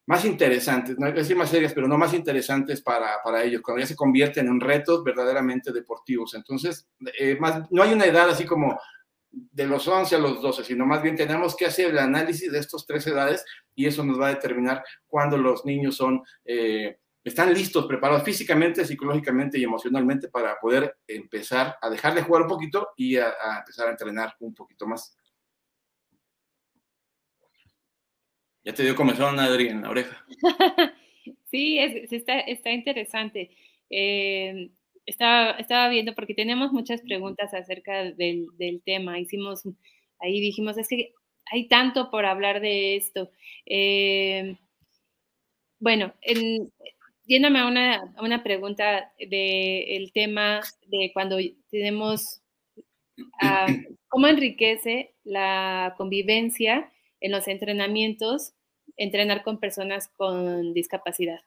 [0.07, 3.87] más interesantes, no decir más serias, pero no más interesantes para, para, ellos, cuando ya
[3.87, 6.35] se convierten en retos verdaderamente deportivos.
[6.35, 6.87] Entonces,
[7.19, 8.79] eh, más, no hay una edad así como
[9.31, 12.59] de los 11 a los 12, sino más bien tenemos que hacer el análisis de
[12.59, 13.43] estas tres edades
[13.73, 18.85] y eso nos va a determinar cuándo los niños son, eh, están listos, preparados físicamente,
[18.85, 23.87] psicológicamente y emocionalmente para poder empezar a dejar de jugar un poquito y a empezar
[23.87, 25.17] a entrenar un poquito más.
[28.66, 30.26] Ya te dio comezón, Adri, en la oreja.
[31.51, 33.51] sí, está, está, interesante.
[33.91, 34.72] Eh,
[35.05, 39.20] estaba, estaba, viendo, porque tenemos muchas preguntas acerca del, del, tema.
[39.20, 39.61] Hicimos,
[40.20, 41.13] ahí dijimos, es que
[41.51, 43.30] hay tanto por hablar de esto.
[43.68, 44.57] Eh,
[45.78, 46.74] bueno, en,
[47.28, 51.38] yéndome a una, una pregunta del tema de cuando
[51.70, 52.41] tenemos,
[53.43, 53.68] ah,
[54.07, 58.53] cómo enriquece la convivencia en los entrenamientos,
[58.97, 61.39] entrenar con personas con discapacidad?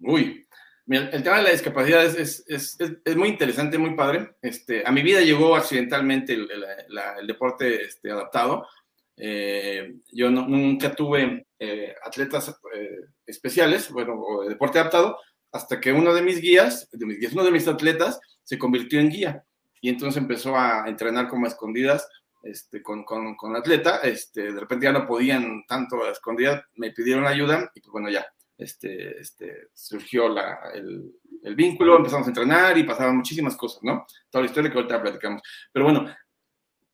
[0.00, 0.46] Uy,
[0.86, 4.30] el tema de la discapacidad es, es, es, muy interesante, muy padre.
[4.42, 6.48] Este, a mi vida llegó accidentalmente el,
[7.26, 8.66] deporte este, adaptado.
[9.16, 15.18] Eh, yo nunca tuve eh, atletas eh, especiales, bueno, o de deporte adaptado,
[15.52, 18.98] hasta que uno de mis guías, de mis guías, uno de mis atletas, se convirtió
[18.98, 19.44] en guía.
[19.80, 22.08] Y entonces empezó a entrenar como a escondidas
[22.42, 24.00] este, con, con, con atleta.
[24.02, 28.10] Este, de repente ya no podían tanto a escondidas, me pidieron ayuda y pues bueno,
[28.10, 28.26] ya
[28.56, 31.12] este, este, surgió la, el,
[31.42, 34.06] el, vínculo, empezamos a entrenar y pasaban muchísimas cosas, ¿no?
[34.28, 35.42] Toda la historia que ahorita platicamos.
[35.72, 36.14] Pero bueno,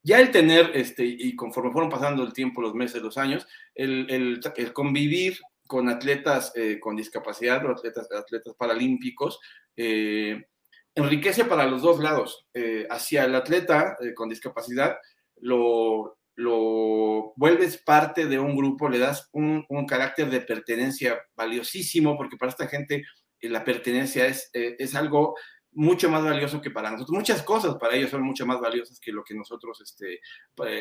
[0.02, 3.44] ya el tener, este, y conforme fueron pasando el tiempo, los meses, los años,
[3.74, 9.40] el, el, el convivir con atletas eh, con discapacidad o atletas, atletas paralímpicos,
[9.76, 10.46] eh,
[10.94, 12.46] enriquece para los dos lados.
[12.54, 14.96] Eh, hacia el atleta con discapacidad,
[15.40, 22.16] lo, lo vuelves parte de un grupo, le das un, un, carácter de pertenencia valiosísimo,
[22.16, 23.04] porque para esta gente
[23.40, 25.34] eh, la pertenencia es, eh, es algo
[25.72, 27.16] mucho más valioso que para nosotros.
[27.16, 30.20] Muchas cosas para ellos son mucho más valiosas que lo que nosotros, este,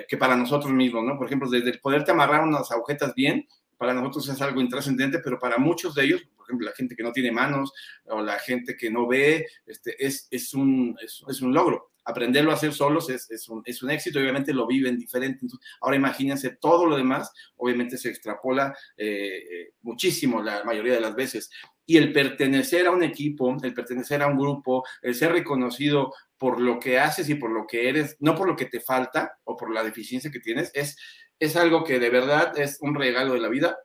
[0.07, 1.17] que para nosotros mismos, ¿no?
[1.17, 3.45] Por ejemplo, desde el poderte amarrar unas agujetas bien,
[3.77, 7.03] para nosotros es algo intrascendente, pero para muchos de ellos, por ejemplo, la gente que
[7.03, 7.73] no tiene manos
[8.05, 12.53] o la gente que no ve, este, es, es, un, es un logro aprenderlo a
[12.53, 15.45] hacer solos es, es, un, es un, éxito, obviamente lo viven diferente.
[15.81, 21.49] Ahora imagínense todo lo demás, obviamente se extrapola eh, muchísimo la mayoría de las veces.
[21.85, 26.59] Y el pertenecer a un equipo, el pertenecer a un grupo, el ser reconocido por
[26.59, 29.57] lo que haces y por lo que eres, no por lo que te falta o
[29.57, 30.97] por la deficiencia que tienes, es,
[31.39, 33.77] es algo que de verdad es un regalo de la vida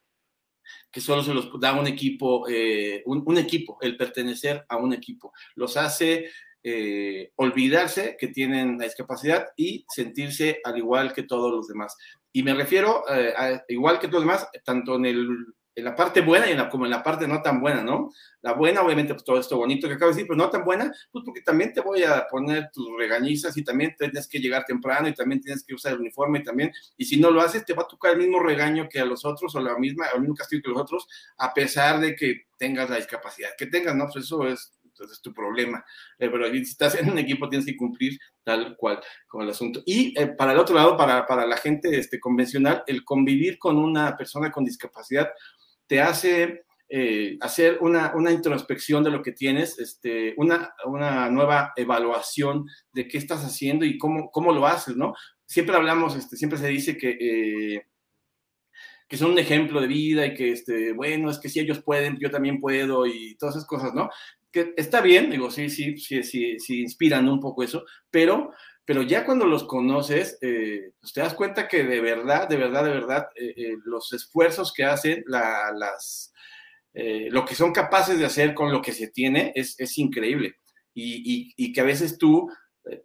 [0.91, 5.33] que solo se los da un equipo, eh, un, equipo, el pertenecer a un equipo.
[5.55, 6.31] Los hace
[6.63, 11.97] eh, olvidarse que tienen la discapacidad y sentirse al igual que todos los demás.
[12.33, 15.29] Y me refiero eh, a igual que todos los demás, tanto en, el,
[15.75, 18.11] en la parte buena y como en la parte no tan buena, ¿no?
[18.43, 20.93] La buena, obviamente, pues todo esto bonito que acabo de decir, pero no tan buena,
[21.11, 25.09] pues porque también te voy a poner tus regañizas y también tienes que llegar temprano
[25.09, 27.75] y también tienes que usar el uniforme y también, y si no lo haces, te
[27.75, 30.37] va a tocar el mismo regaño que a los otros o la misma, el mismo
[30.37, 31.09] castigo que los otros,
[31.39, 34.07] a pesar de que tengas la discapacidad que tengas, ¿no?
[34.13, 35.85] Pues eso es entonces es tu problema.
[36.19, 39.83] Eh, pero si estás en un equipo tienes que cumplir tal cual con el asunto.
[39.87, 43.79] Y eh, para el otro lado, para, para la gente este, convencional, el convivir con
[43.79, 45.31] una persona con discapacidad
[45.87, 51.73] te hace eh, hacer una, una, introspección de lo que tienes, este, una, una nueva
[51.77, 55.15] evaluación de qué estás haciendo y cómo, cómo lo haces, ¿no?
[55.47, 57.83] Siempre hablamos, este, siempre se dice que...
[59.09, 62.17] Que son un ejemplo de vida y que, este, bueno, es que si ellos pueden,
[62.21, 64.09] yo también puedo y todas esas cosas, ¿no?
[64.53, 68.53] Que está bien, digo, sí, sí, sí, sí, sí inspiran un poco eso, pero,
[68.85, 72.85] pero ya cuando los conoces, eh, pues te das cuenta que de verdad, de verdad,
[72.85, 76.33] de verdad, eh, eh, los esfuerzos que hacen, la, las,
[76.93, 80.57] lo que son capaces de hacer con lo que se tiene es, es increíble.
[80.93, 82.51] Y, y, que a veces tú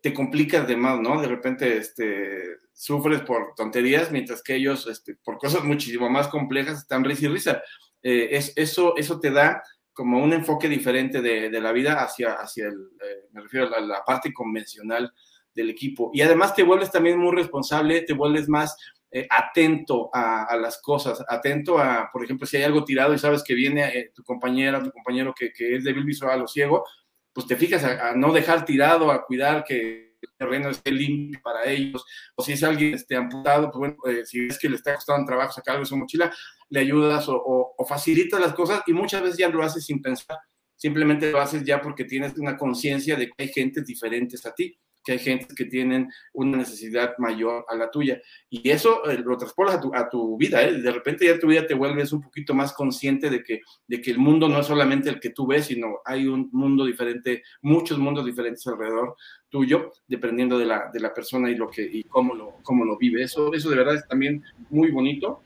[0.02, 1.22] te complicas de más, ¿no?
[1.22, 6.80] De repente este, sufres por tonterías, mientras que ellos, este, por cosas muchísimo más complejas,
[6.80, 7.62] están risa y risa.
[8.02, 9.62] Es, eso, eso te da
[9.96, 13.80] como un enfoque diferente de, de la vida hacia, hacia el, eh, me refiero a
[13.80, 15.12] la, parte convencional
[15.54, 16.12] del equipo.
[16.14, 18.76] Y además te vuelves también muy responsable, te vuelves más
[19.10, 23.42] eh, atento a, las cosas, atento a, por ejemplo, si hay algo tirado y sabes
[23.42, 26.84] que viene eh, tu compañera, tu compañero que, que, es débil visual o ciego,
[27.32, 30.05] pues te fijas a, no dejar tirado, a cuidar que
[30.38, 32.04] terreno esté limpio para ellos,
[32.36, 35.26] o si es alguien este, amputado, pues bueno, eh, si es que le está costando
[35.26, 36.34] trabajo sacar algo su mochila,
[36.70, 40.38] le ayudas o, o, facilitas las cosas y muchas veces ya lo haces sin pensar,
[40.76, 44.78] simplemente lo haces ya porque tienes una conciencia de que hay gentes diferentes a ti,
[45.06, 48.20] que hay gente que tienen una necesidad mayor a la tuya.
[48.50, 50.82] Y eso eh, lo transportas a tu, vida, ¿eh?
[50.82, 54.12] de repente ya tu vida te vuelves un poquito más consciente de que, de que
[54.12, 58.00] el mundo no es solamente el que tú ves, sino hay un mundo diferente, muchos
[58.00, 59.16] mundos diferentes alrededor
[59.48, 62.98] tuyo, dependiendo de la, de la persona y, lo que, y cómo, lo, cómo lo
[62.98, 63.22] vive.
[63.24, 65.42] Eso, eso de verdad es también muy bonito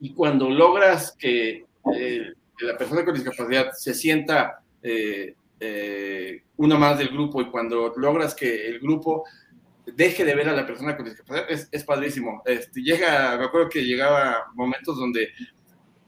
[0.00, 6.98] y cuando logras que, eh, la persona con discapacidad se sienta eh, eh, uno más
[6.98, 9.24] del grupo y cuando logras que el grupo
[9.86, 12.42] deje de ver a la persona con discapacidad, es, es padrísimo.
[12.44, 15.28] Este, llega, me acuerdo que llegaba momentos donde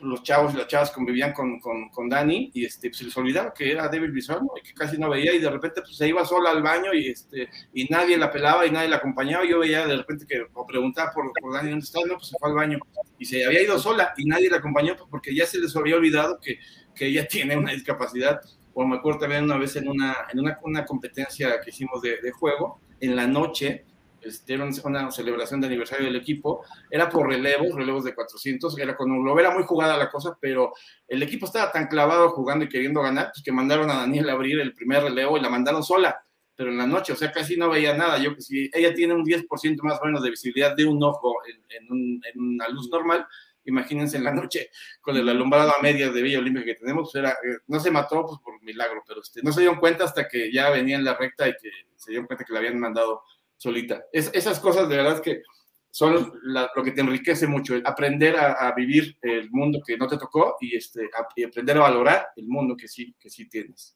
[0.02, 3.16] los chavos y las chavas convivían con, con, con Dani y este, pues, se les
[3.16, 4.50] olvidaba que era débil visual ¿no?
[4.56, 7.08] y que casi no veía y de repente pues, se iba sola al baño y,
[7.08, 9.44] este, y nadie la pelaba y nadie la acompañaba.
[9.44, 12.38] Yo veía de repente que o preguntaba por, por Dani dónde está, no, pues se
[12.38, 12.78] fue al baño
[13.18, 16.38] y se había ido sola y nadie la acompañó porque ya se les había olvidado
[16.40, 16.58] que,
[16.94, 18.40] que ella tiene una discapacidad.
[18.74, 22.20] O me acuerdo también una vez en una, en una, una competencia que hicimos de,
[22.20, 23.84] de juego, en la noche
[24.22, 28.96] este, era una celebración de aniversario del equipo, era por relevos, relevos de 400, era
[28.96, 30.72] con un era muy jugada la cosa, pero
[31.08, 34.32] el equipo estaba tan clavado jugando y queriendo ganar, pues que mandaron a Daniel a
[34.32, 37.56] abrir el primer relevo y la mandaron sola, pero en la noche, o sea, casi
[37.56, 38.18] no veía nada.
[38.18, 41.34] Yo, si ella tiene un 10% más o menos de visibilidad de un ojo
[41.68, 43.26] en, en una luz normal,
[43.64, 47.22] imagínense en la noche con el alumbrado a medias de Villa Olímpica que tenemos, pues
[47.22, 50.28] era, eh, no se mató pues por milagro, pero este, no se dieron cuenta hasta
[50.28, 53.22] que ya venía en la recta y que se dieron cuenta que la habían mandado
[53.56, 54.04] solita.
[54.12, 55.42] Es, esas cosas de verdad que
[55.90, 60.56] son lo que te enriquece mucho, aprender a, vivir el mundo que no te tocó
[60.58, 63.94] y, este, y aprender a valorar el mundo que sí, que sí tienes.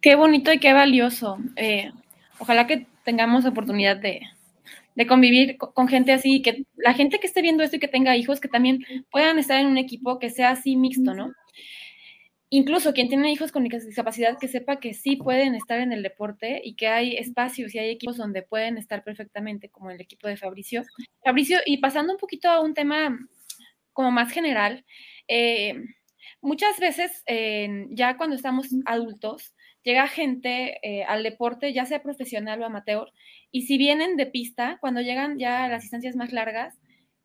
[0.00, 1.38] Qué bonito y qué valioso.
[1.54, 1.92] Eh,
[2.40, 4.22] ojalá que tengamos oportunidad de,
[4.98, 8.16] de convivir con gente así, que la gente que esté viendo esto y que tenga
[8.16, 11.32] hijos, que también puedan estar en un equipo que sea así mixto, ¿no?
[12.50, 16.60] Incluso quien tiene hijos con discapacidad, que sepa que sí pueden estar en el deporte
[16.64, 20.36] y que hay espacios y hay equipos donde pueden estar perfectamente, como el equipo de
[20.36, 20.82] Fabricio.
[21.22, 23.16] Fabricio, y pasando un poquito a un tema
[23.92, 24.84] como más general,
[25.28, 25.80] eh,
[26.40, 27.22] muchas veces
[27.90, 29.54] ya cuando estamos adultos,
[29.88, 33.10] llega gente eh, al deporte, ya sea profesional o amateur,
[33.50, 36.78] y si vienen de pista, cuando llegan ya a las distancias más largas,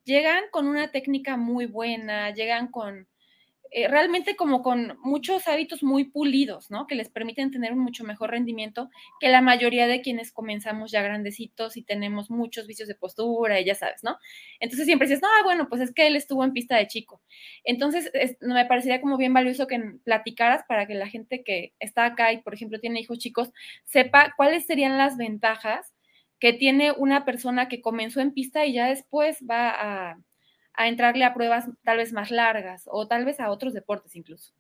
[0.05, 3.09] llegan con una técnica muy buena, llegan con
[3.75, 6.85] eh, realmente como con muchos hábitos muy pulidos, ¿no?
[6.85, 11.01] Que les permiten tener un mucho mejor rendimiento que la mayoría de quienes comenzamos ya
[11.01, 14.17] grandecitos y tenemos muchos vicios de postura y ya sabes, ¿no?
[14.59, 17.19] Entonces siempre dices, no, bueno, pues es que él estuvo en pista de chico.
[17.63, 18.11] Entonces
[18.41, 22.43] me parecería como bien valioso que platicaras para que la gente que está acá y,
[22.43, 23.51] por ejemplo, tiene hijos chicos,
[23.85, 25.95] sepa cuáles serían las ventajas
[26.39, 29.69] que tiene una persona que comenzó en pista y ya después va
[30.11, 30.17] a
[30.73, 34.53] a entrarle a pruebas tal vez más largas o tal vez a otros deportes incluso.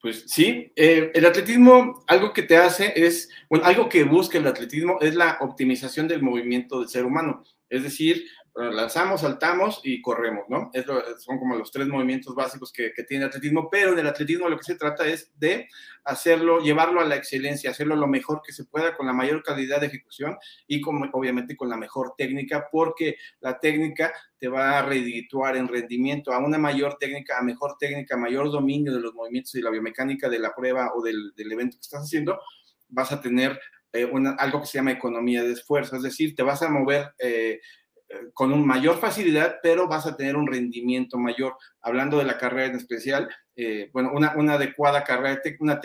[0.00, 4.46] Pues sí, eh, el atletismo, algo que te hace es, bueno, algo que busca el
[4.46, 7.42] atletismo es la optimización del movimiento del ser humano.
[7.68, 8.24] Es decir,
[8.56, 10.70] lanzamos, saltamos y corremos, ¿no?
[11.18, 14.56] son como los tres movimientos básicos que, tiene el atletismo, pero en el atletismo lo
[14.56, 15.68] que se trata es de
[16.04, 19.80] hacerlo, llevarlo a la excelencia, hacerlo lo mejor que se pueda con la mayor calidad
[19.80, 24.82] de ejecución y con, obviamente con la mejor técnica, porque la técnica te va a
[24.82, 29.54] redituar en rendimiento a una mayor técnica, a mejor técnica, mayor dominio de los movimientos
[29.54, 32.40] y la biomecánica de la prueba o del, evento que estás haciendo,
[32.88, 33.60] vas a tener
[33.92, 37.60] eh, algo que se llama economía de esfuerzo, es decir, te vas a mover eh,
[38.32, 41.56] con un mayor facilidad, pero vas a tener un rendimiento mayor.
[41.80, 45.80] Hablando de la carrera en especial, eh, bueno, una, adecuada carrera, una,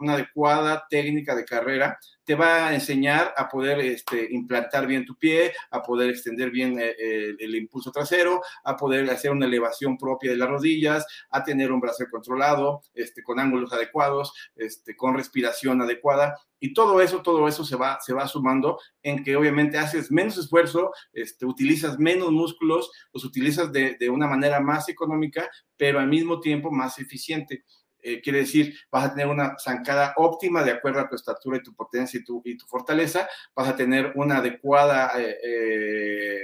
[0.00, 5.16] una adecuada técnica de carrera te va a enseñar a poder este, implantar bien tu
[5.16, 10.30] pie, a poder extender bien eh, el, impulso trasero, a poder hacer una elevación propia
[10.30, 15.82] de las rodillas, a tener un brazo controlado, este, con ángulos adecuados, este, con respiración
[15.82, 16.36] adecuada.
[16.60, 20.38] Y todo eso, todo eso se va, se va sumando en que obviamente haces menos
[20.38, 26.38] esfuerzo, este, utilizas menos músculos, los utilizas de una manera más económica, pero al mismo
[26.38, 27.64] tiempo más eficiente.
[28.02, 31.62] Eh, quiere decir, vas a tener una zancada óptima de acuerdo a tu estatura y
[31.62, 36.42] tu potencia y tu, y tu fortaleza, vas a tener una adecuada eh,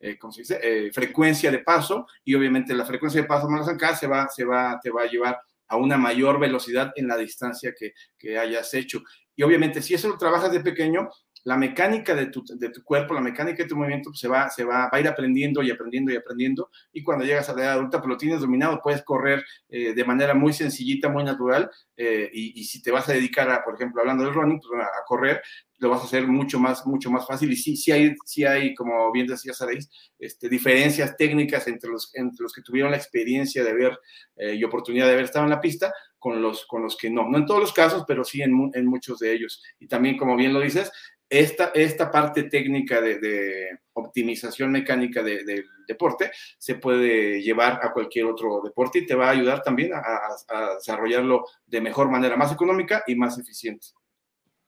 [0.00, 4.44] eh, frecuencia de paso y obviamente la frecuencia de paso más zancada se va, se
[4.44, 8.72] va, te va a llevar a una mayor velocidad en la distancia que, que hayas
[8.74, 9.02] hecho.
[9.34, 11.08] Y obviamente si eso lo trabajas de pequeño,
[11.48, 14.50] la mecánica de tu, de tu, cuerpo, la mecánica de tu movimiento pues, se, va,
[14.50, 16.68] se va, a ir aprendiendo y aprendiendo y aprendiendo.
[16.92, 20.04] Y cuando llegas a la edad adulta, pues lo tienes dominado, puedes correr eh, de
[20.04, 21.70] manera muy sencillita, muy natural.
[21.96, 25.04] Eh, y, si te vas a dedicar a, por ejemplo, hablando del running, pues, a,
[25.06, 25.40] correr,
[25.78, 27.50] lo vas a hacer mucho más, mucho más fácil.
[27.50, 29.88] Y sí, sí hay, sí hay como bien decía Saréis,
[30.18, 33.98] este, diferencias técnicas entre los, entre los que tuvieron la experiencia de ver
[34.36, 37.26] eh, y oportunidad de haber estado en la pista con los, con los que no.
[37.26, 39.62] No en todos los casos, pero sí en, en muchos de ellos.
[39.78, 40.92] Y también, como bien lo dices,
[41.30, 48.60] esta, esta parte técnica de, optimización mecánica del deporte se puede llevar a cualquier otro
[48.62, 53.16] deporte y te va a ayudar también a, desarrollarlo de mejor manera, más económica y
[53.16, 53.88] más eficiente.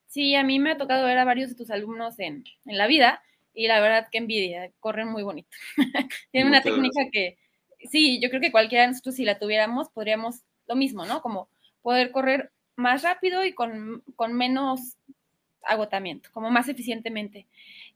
[0.08, 3.22] Sí, a mí me ha tocado ver a varios de tus alumnos en, la vida
[3.54, 5.50] y la verdad que envidia, corren muy bonito.
[6.32, 7.38] Tienen una técnica que,
[7.88, 11.22] sí, yo creo que cualquiera de nosotros si la tuviéramos podríamos lo mismo, ¿no?
[11.22, 11.48] Como
[11.82, 14.96] poder correr más rápido y con, con menos
[15.64, 17.46] agotamiento, como más eficientemente.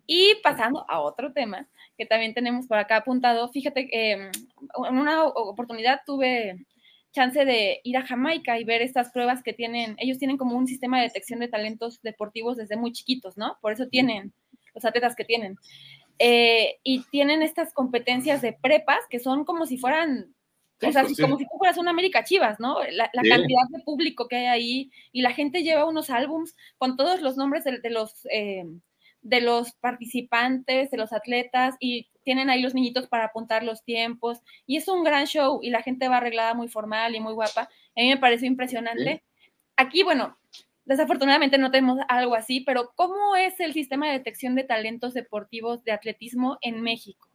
[0.07, 4.31] Y pasando a otro tema que también tenemos por acá apuntado, fíjate que em,
[4.89, 6.67] en una oportunidad tuve
[7.13, 10.67] chance de ir a Jamaica y ver estas pruebas que tienen, ellos tienen como un
[10.67, 13.57] sistema de detección de talentos deportivos desde muy chiquitos, ¿no?
[13.61, 14.33] Por eso tienen
[14.75, 15.57] los atletas que tienen.
[16.19, 20.35] Eh, y tienen estas competencias de prepas que son como si fueran
[20.83, 22.79] o sea, como si tú fueras una América Chivas, ¿no?
[22.93, 27.21] La, cantidad de público que hay ahí y la gente lleva unos álbums con todos
[27.23, 28.65] los nombres de, los, eh,
[29.23, 34.41] de los participantes, de los atletas y tienen ahí los niñitos para apuntar los tiempos
[34.67, 37.63] y es un gran show y la gente va arreglada muy formal y muy guapa.
[37.63, 39.23] A mí me pareció impresionante.
[39.77, 40.37] Aquí, bueno,
[40.85, 45.85] desafortunadamente no tenemos algo así, pero ¿cómo es el sistema de detección de talentos deportivos
[45.85, 47.29] de atletismo en México?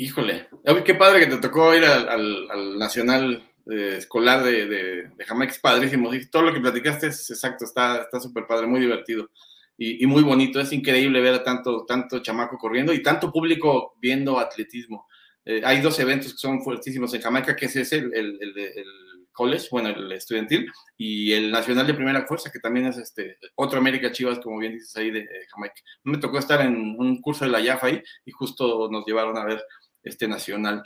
[0.00, 0.48] Híjole,
[0.86, 6.10] qué padre que te tocó ir al, Nacional eh, Escolar de, Jamaica, es padrísimo.
[6.32, 9.28] todo lo que platicaste es exacto, está súper padre, muy divertido
[9.76, 10.58] y, muy bonito.
[10.58, 15.06] Es increíble ver a tanto, tanto chamaco corriendo y tanto público viendo atletismo.
[15.44, 18.86] Eh, hay dos eventos que son fuertísimos en Jamaica, que es ese, el, el, el,
[19.32, 23.78] college, bueno, el estudiantil, y el nacional de primera fuerza, que también es este otro
[23.78, 25.76] América Chivas, como bien dices ahí, de, Jamaica.
[26.04, 29.44] Me tocó estar en un curso de la YAF ahí y justo nos llevaron a
[29.44, 29.62] ver
[30.02, 30.82] este nacional.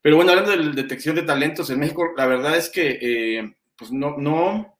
[0.00, 3.92] Pero bueno, hablando de detección de talentos en México, la verdad es que eh, pues
[3.92, 4.78] no, no,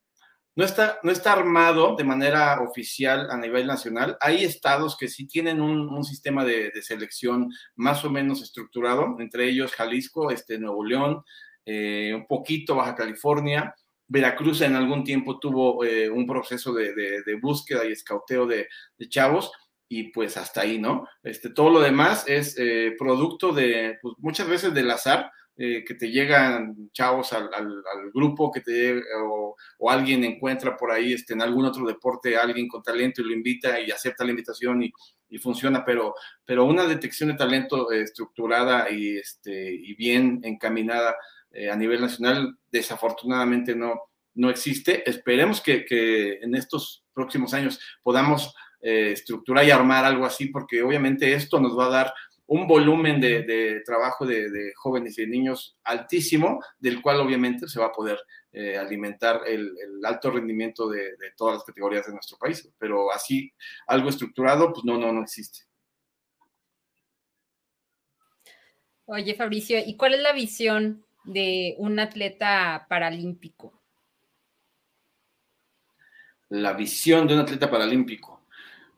[0.59, 4.17] no está, no está armado de manera oficial a nivel nacional.
[4.21, 9.73] Hay estados que sí tienen un, sistema de, selección más o menos estructurado, entre ellos
[9.73, 11.23] Jalisco, este, Nuevo León,
[11.65, 13.73] eh, un poquito Baja California.
[14.09, 18.67] Veracruz en algún tiempo tuvo eh, un proceso de, búsqueda y escauteo de,
[19.09, 19.53] chavos
[19.89, 21.09] y pues hasta ahí, ¿no?
[21.23, 25.31] Este, todo lo demás es eh, producto de, pues, muchas veces del azar,
[25.61, 27.51] eh, que te llegan chavos al,
[28.15, 29.57] grupo, que te o,
[29.91, 33.81] alguien encuentra por ahí este, en algún otro deporte alguien con talento y lo invita
[33.81, 36.15] y acepta la invitación y, funciona, pero,
[36.45, 41.17] pero una detección de talento eh, estructurada y, este, y bien encaminada
[41.51, 43.95] eh, a nivel nacional desafortunadamente no,
[44.35, 45.11] no existe.
[45.11, 51.35] Esperemos que, que en estos próximos años podamos estructurar y armar algo así, porque obviamente
[51.35, 52.15] esto nos va a dar
[52.49, 57.87] un volumen de, trabajo de, jóvenes y de niños altísimo, del cual obviamente se va
[57.87, 58.19] a poder
[58.53, 59.71] eh, alimentar el,
[60.03, 62.67] alto rendimiento de, todas las categorías de nuestro país.
[62.79, 63.53] Pero así,
[63.87, 65.61] algo estructurado, pues no, no, no existe.
[69.05, 73.83] Oye, Fabricio, ¿y cuál es la visión de un atleta paralímpico?
[76.49, 78.38] La visión de un atleta paralímpico.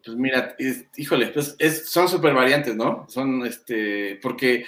[0.05, 0.57] Pues mira,
[0.97, 3.07] híjole, pues son súper variantes, ¿no?
[3.09, 4.65] Son, este, porque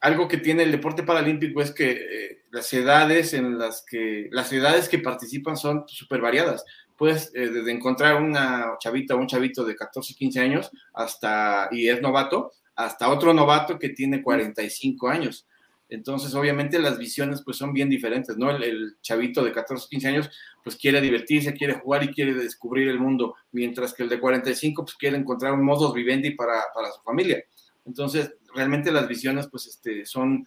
[0.00, 4.52] algo que tiene el deporte paralímpico es que eh, las edades en las que, las
[4.52, 6.64] edades que participan son súper variadas.
[6.96, 11.88] Puedes eh, desde encontrar una chavita o un chavito de 14, 15 años hasta, y
[11.88, 15.47] es novato, hasta otro novato que tiene 45 años.
[15.88, 18.50] Entonces, obviamente las visiones pues son bien diferentes, ¿no?
[18.50, 20.30] El, chavito de 14, 15 años
[20.62, 24.84] pues quiere divertirse, quiere jugar y quiere descubrir el mundo, mientras que el de 45
[24.84, 27.42] pues quiere encontrar un modus vivendi para, para su familia.
[27.86, 30.46] Entonces, realmente las visiones pues este, son,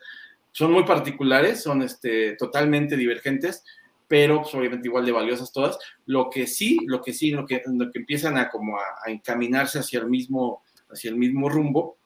[0.51, 3.63] son muy particulares, son este, totalmente divergentes,
[4.07, 5.79] pero pues, obviamente igual de valiosas todas.
[6.05, 9.79] Lo que sí, lo que sí, lo que, lo que empiezan a como a, encaminarse
[9.79, 11.97] hacia el mismo, hacia el mismo rumbo,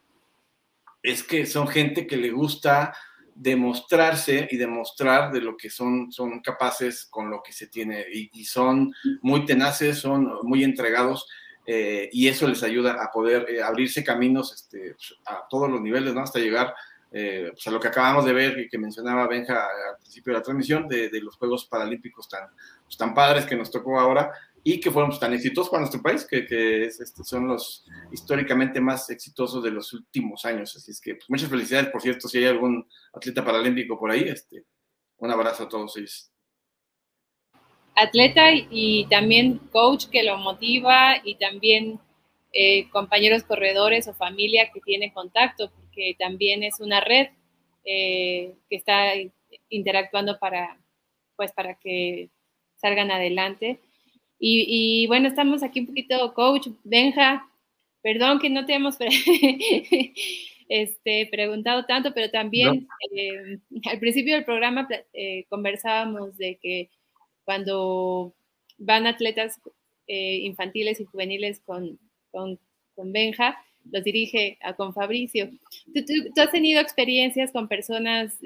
[1.02, 2.96] es que son gente que le gusta
[3.36, 8.46] demostrarse y demostrar de lo que son, son capaces con lo que se tiene y,
[8.46, 11.28] son muy tenaces, son muy entregados
[11.66, 15.82] eh, y eso les ayuda a poder eh, abrirse caminos este, pues, a todos los
[15.82, 16.22] niveles, ¿no?
[16.22, 16.74] Hasta llegar
[17.12, 20.40] eh, pues, a lo que acabamos de ver y que mencionaba Benja al principio de
[20.40, 22.48] la transmisión de, los Juegos Paralímpicos tan,
[22.86, 24.32] pues, tan padres que nos tocó ahora
[24.68, 26.40] y que fueron tan exitosos para nuestro país, que,
[26.86, 30.76] este, son los históricamente más exitosos de los últimos años.
[30.76, 34.24] Así es que pues, muchas felicidades, por cierto, si hay algún atleta paralímpico por ahí,
[34.24, 34.64] este,
[35.18, 36.32] un abrazo a todos ellos.
[37.94, 42.00] Atleta y también coach que lo motiva y también
[42.52, 47.28] eh, compañeros corredores o familia que tiene contacto, porque también es una red
[47.84, 49.14] eh, que está
[49.70, 50.80] interactuando para,
[51.36, 52.32] pues, para que
[52.78, 53.80] salgan adelante.
[54.48, 57.50] Y, bueno, estamos aquí un poquito, coach Benja,
[58.04, 58.96] perdón que no te hemos
[60.70, 63.58] este, preguntado tanto, pero también eh,
[63.90, 66.92] al principio del programa eh, conversábamos de que
[67.44, 68.36] cuando
[68.78, 69.60] van atletas
[70.06, 71.98] eh, infantiles y juveniles con,
[72.30, 72.60] con,
[72.98, 73.58] Benja,
[73.92, 75.50] los dirige a, con Fabricio.
[75.92, 78.38] ¿Tú, has tenido experiencias con personas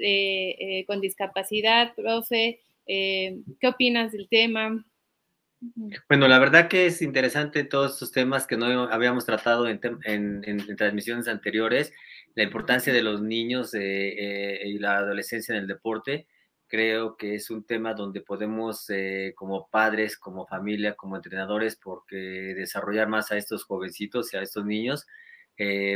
[0.86, 2.58] con discapacidad, profe?
[2.86, 4.82] ¿Qué opinas del tema?
[6.08, 9.78] Bueno, la verdad que es interesante todos estos temas que no habíamos tratado en,
[10.76, 11.92] transmisiones anteriores,
[12.34, 16.26] la importancia de los niños eh, eh, y la adolescencia en el deporte.
[16.66, 22.16] Creo que es un tema donde podemos, eh, como padres, como familia, como entrenadores, porque
[22.16, 25.06] desarrollar más a estos jovencitos y a estos niños.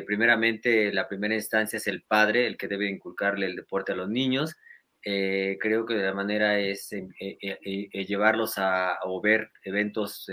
[0.06, 4.10] primeramente, la primera instancia es el padre, el que debe inculcarle el deporte a los
[4.10, 4.56] niños
[5.04, 10.26] eh, creo que la manera es eh, eh, llevarlos a, o ver eventos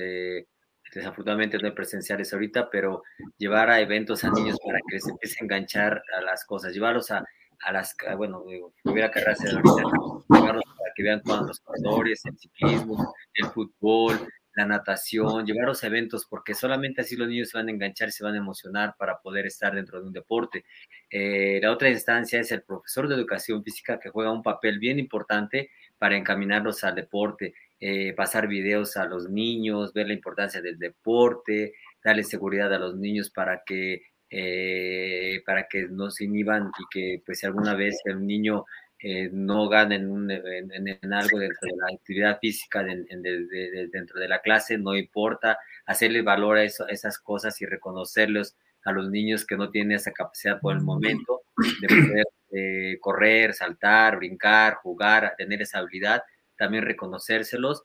[0.94, 3.04] desafortunadamente no hay presenciales ahorita, pero
[3.38, 7.12] llevar a eventos a niños para que les empiece a enganchar a las cosas, llevarlos
[7.12, 7.24] a,
[7.64, 9.10] a las, bueno, digo, hubiera
[9.56, 9.84] ahorita,
[10.30, 14.20] llevarlos para que vean todos los corredores, el ciclismo, el fútbol,
[14.54, 18.12] la natación, llevarlos a eventos, porque solamente así los niños se van a enganchar y
[18.12, 20.66] se van a emocionar para poder estar dentro de un deporte.
[21.10, 25.00] Eh, la otra instancia es el profesor de educación física que juega un papel bien
[25.00, 30.78] importante para encaminarlos al deporte, eh, pasar videos a los niños, ver la importancia del
[30.78, 31.74] deporte,
[32.04, 37.22] darle seguridad a los niños para que, eh, para que no se inhiban y que
[37.26, 38.66] pues si alguna vez el niño
[39.04, 44.96] eh, no ganen en, algo dentro de la actividad física dentro de la clase, no
[44.96, 50.12] importa, hacerle valor a, esas cosas y reconocerlos a los niños que no tienen esa
[50.12, 51.42] capacidad por el momento
[51.82, 56.22] de poder eh, correr, saltar, brincar, jugar, tener esa habilidad,
[56.56, 57.84] también reconocérselos.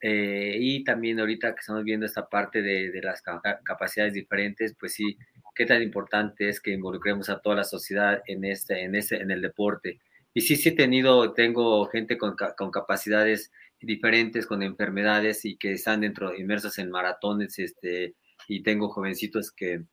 [0.00, 3.22] Eh, y también ahorita que estamos viendo esta parte de, de, las
[3.64, 5.16] capacidades diferentes, pues sí,
[5.54, 9.30] qué tan importante es que involucremos a toda la sociedad en este, en este, en
[9.30, 9.98] el deporte.
[10.34, 13.50] Y sí, sí he tenido, tengo gente con, con capacidades
[13.80, 18.14] diferentes, con enfermedades y que están dentro, inmersos en maratones, este,
[18.46, 19.84] y tengo jovencitos que,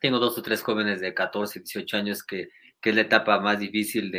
[0.00, 2.50] tengo dos o tres jóvenes de 14, 18 años que,
[2.80, 4.18] que es la etapa más difícil de,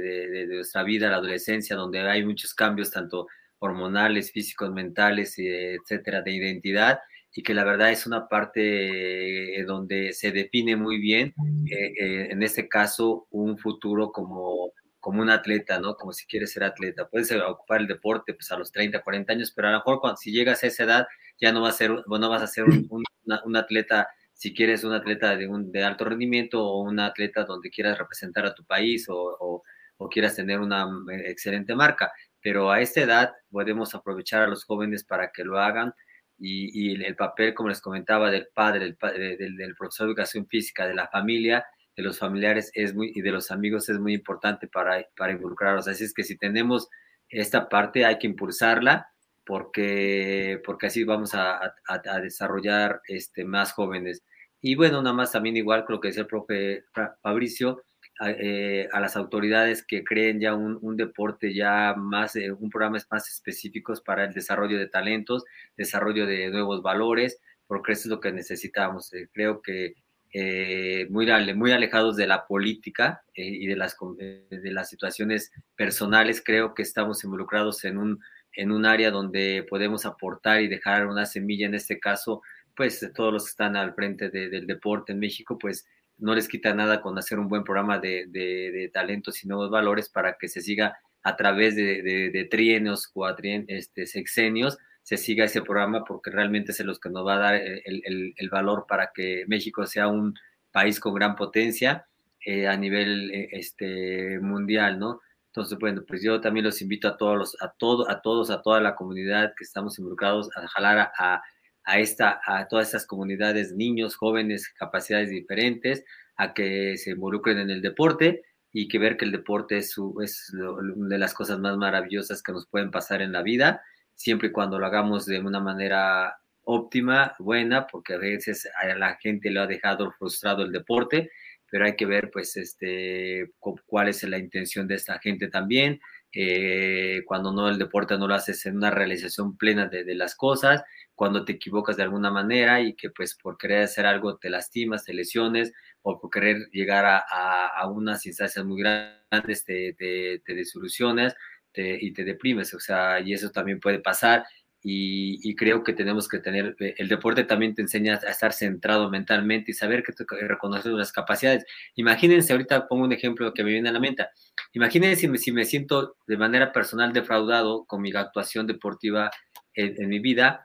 [0.00, 3.26] de, de, nuestra vida, la adolescencia, donde hay muchos cambios, tanto
[3.58, 7.00] hormonales, físicos, mentales, etcétera, de identidad,
[7.34, 11.34] y que la verdad es una parte eh, donde se define muy bien,
[11.70, 14.72] eh, eh, en este caso, un futuro como
[15.04, 15.96] como un atleta, ¿no?
[15.96, 17.06] Como si quieres ser atleta.
[17.06, 20.16] Puedes ocupar el deporte pues a los 30, 40 años, pero a lo mejor cuando,
[20.16, 21.06] si llegas a esa edad
[21.38, 24.94] ya no vas a ser, no vas a ser un, un, atleta, si quieres un
[24.94, 29.06] atleta de, un, de alto rendimiento o un atleta donde quieras representar a tu país
[29.10, 29.62] o,
[29.98, 32.10] o, quieras tener una eh, excelente marca.
[32.40, 35.92] Pero a esta edad podemos aprovechar a los jóvenes para que lo hagan
[36.38, 40.46] y, y el papel, como les comentaba, del padre, del, del, del profesor de educación
[40.46, 41.66] física, de la familia,
[41.96, 45.88] de los familiares es muy, y de los amigos es muy importante para, para involucrarlos.
[45.88, 46.88] Así es que si tenemos
[47.28, 49.08] esta parte hay que impulsarla
[49.44, 54.24] porque, porque así vamos a, a, desarrollar este, más jóvenes.
[54.60, 56.84] Y bueno, nada más también igual con lo que decía el profe
[57.22, 57.82] Fabricio,
[58.20, 62.70] a, eh, a las autoridades que creen ya un, un deporte ya más, eh, un
[62.70, 65.44] programa más específicos para el desarrollo de talentos,
[65.76, 69.12] desarrollo de nuevos valores, porque eso es lo que necesitamos.
[69.14, 69.94] Eh, creo que
[70.32, 76.42] eh, muy, muy alejados de la política y de las, de las situaciones personales.
[76.44, 78.20] Creo que estamos involucrados en un,
[78.52, 82.42] en un área donde podemos aportar y dejar una semilla, en este caso,
[82.76, 85.86] pues todos los que están al frente del deporte en México, pues
[86.18, 90.08] no les quita nada con hacer un buen programa de, de, talentos y nuevos valores
[90.08, 95.62] para que se siga a través de, de trienios, cuatrien, este, sexenios, se siga ese
[95.62, 99.44] programa porque realmente es los que nos va a dar el, el, valor para que
[99.46, 100.34] México sea un
[100.72, 102.06] país con gran potencia
[102.44, 105.20] eh, a nivel eh, este, mundial, ¿no?
[105.48, 108.80] Entonces, bueno, pues yo también los invito a todos, a, todo, a todos, a toda
[108.80, 111.42] la comunidad que estamos involucrados a jalar a,
[111.86, 116.04] esta, a todas estas comunidades, niños, jóvenes, capacidades diferentes,
[116.36, 120.52] a que se involucren en el deporte y que ver que el deporte es, es
[120.52, 123.82] una de las cosas más maravillosas que nos pueden pasar en la vida
[124.14, 129.16] siempre y cuando lo hagamos de una manera óptima, buena, porque a veces a la
[129.16, 131.30] gente le ha dejado frustrado el deporte,
[131.70, 136.00] pero hay que ver pues este cuál es la intención de esta gente también,
[136.32, 140.34] eh, cuando no el deporte no lo haces en una realización plena de, de, las
[140.34, 140.82] cosas,
[141.14, 145.04] cuando te equivocas de alguna manera y que pues por querer hacer algo te lastimas,
[145.04, 150.40] te lesiones o por querer llegar a, a, a unas instancias muy grandes te, te,
[150.44, 151.34] te desilusionas
[151.76, 154.44] y te deprimes, o sea, y eso también puede pasar.
[154.86, 159.08] Y, creo que tenemos que tener, eh, el deporte también te enseña a estar centrado
[159.08, 160.12] mentalmente y saber que
[160.46, 161.64] reconocer las capacidades.
[161.94, 164.26] Imagínense, ahorita pongo un ejemplo que me viene a la mente.
[164.74, 169.30] Imagínense si me, si me siento de manera personal defraudado con mi actuación deportiva
[169.72, 170.62] en, mi vida,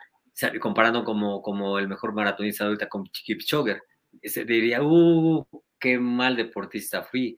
[0.59, 3.81] comparando como, como el mejor maratonista ahorita con Kipchoge.
[4.45, 5.45] Diría, uh,
[5.79, 7.37] qué mal deportista fui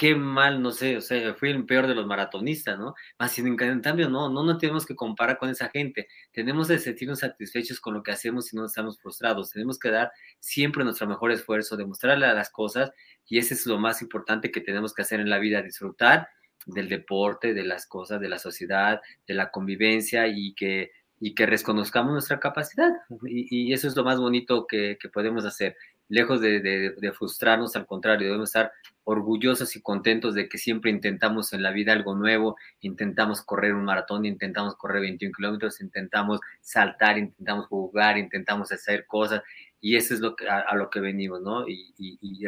[0.00, 2.94] qué mal, no sé, o sea, fui el peor de los maratonistas, ¿no?
[3.18, 6.08] Más sin en cambio, no, no, no tenemos que comparar con esa gente.
[6.32, 9.50] Tenemos que sentirnos satisfechos con lo que hacemos y no estamos frustrados.
[9.50, 12.92] Tenemos que dar siempre nuestro mejor esfuerzo, demostrarle a las cosas
[13.26, 16.28] y ese es lo más importante que tenemos que hacer en la vida, disfrutar
[16.64, 21.46] del deporte, de las cosas, de la sociedad, de la convivencia y que, y que
[21.46, 22.90] reconozcamos nuestra capacidad.
[23.26, 25.76] Y, y eso es lo más bonito que, que podemos hacer
[26.10, 28.72] lejos de, frustrarnos, al contrario, debemos estar
[29.04, 33.84] orgullosos y contentos de que siempre intentamos en la vida algo nuevo, intentamos correr un
[33.84, 39.42] maratón, intentamos correr 21 kilómetros, intentamos saltar, intentamos jugar, intentamos hacer cosas,
[39.80, 41.66] y eso es lo que, a, lo que venimos, ¿no?
[41.66, 41.94] Y,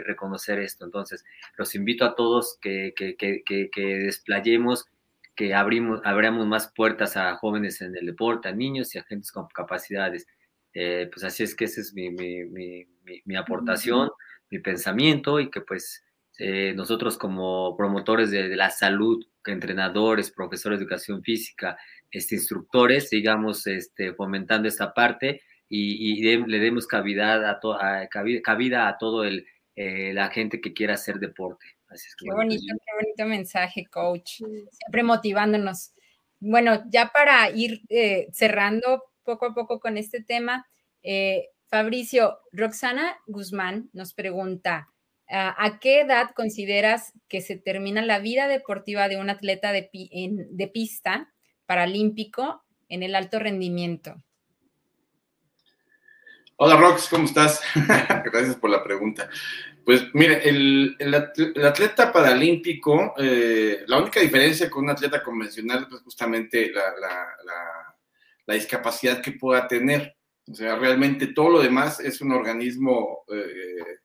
[0.01, 0.85] reconocer esto.
[0.85, 1.25] Entonces,
[1.57, 4.87] los invito a todos que, que, que, que desplayemos,
[5.35, 9.29] que abrimos, abramos más puertas a jóvenes en el deporte, a niños y a gente
[9.33, 10.27] con capacidades.
[10.75, 12.87] Eh, pues así es que esa es mi, mi, mi,
[13.25, 14.11] mi aportación,
[14.51, 16.03] mi pensamiento y que pues
[16.39, 21.77] eh, nosotros como promotores de, la salud, entrenadores, profesores de educación física,
[22.11, 27.79] este, instructores, sigamos este, fomentando esta parte y, le demos cavidad a, to,
[28.45, 31.67] cabida, a todo el, eh, la gente que quiera hacer deporte.
[31.93, 34.39] Así es que, qué bonito, qué bonito mensaje, coach.
[34.71, 35.93] Siempre motivándonos.
[36.41, 37.83] Bueno, ya para ir
[38.33, 40.67] cerrando, poco a poco con este tema.
[41.03, 44.89] Eh, Fabricio, Roxana Guzmán nos pregunta,
[45.29, 50.69] ¿a qué edad consideras que se termina la vida deportiva de un atleta de, de
[50.69, 51.33] pista
[51.65, 54.17] paralímpico en el alto rendimiento?
[56.57, 57.63] Hola Rox, ¿cómo estás?
[58.25, 59.29] Gracias por la pregunta.
[59.85, 60.97] Pues mire, el,
[61.65, 69.23] atleta paralímpico, eh, la única diferencia con un atleta convencional es pues, justamente la, discapacidad
[69.23, 70.15] que pueda tener.
[70.47, 74.01] O sea, realmente todo lo demás es un organismo eh,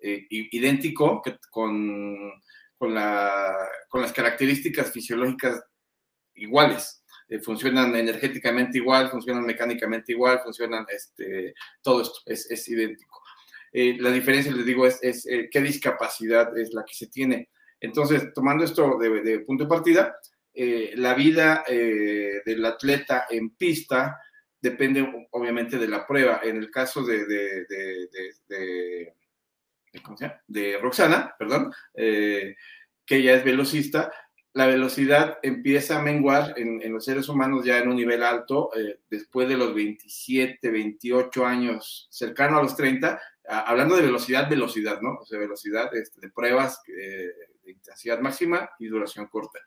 [0.00, 2.32] eh, idéntico con,
[2.80, 5.62] las características fisiológicas
[6.34, 7.02] iguales.
[7.42, 13.20] Funcionan energéticamente igual, funcionan mecánicamente igual, funcionan, este, todo esto es, idéntico.
[13.98, 17.50] La diferencia, les digo, es, qué discapacidad es la que se tiene.
[17.78, 20.16] Entonces, tomando esto de punto de partida,
[20.58, 24.18] eh, la vida eh, del atleta en pista
[24.58, 26.40] depende obviamente de la prueba.
[26.42, 27.66] En el caso de, de,
[30.48, 32.56] de, Roxana, perdón, eh,
[33.04, 34.10] que ella es velocista,
[34.54, 38.70] la velocidad empieza a menguar en, los seres humanos ya en un nivel alto
[39.10, 45.18] después de los 27, 28 años, cercano a los 30, hablando de velocidad, velocidad, ¿no?
[45.20, 49.60] O sea, velocidad este, de pruebas de intensidad máxima y duración corta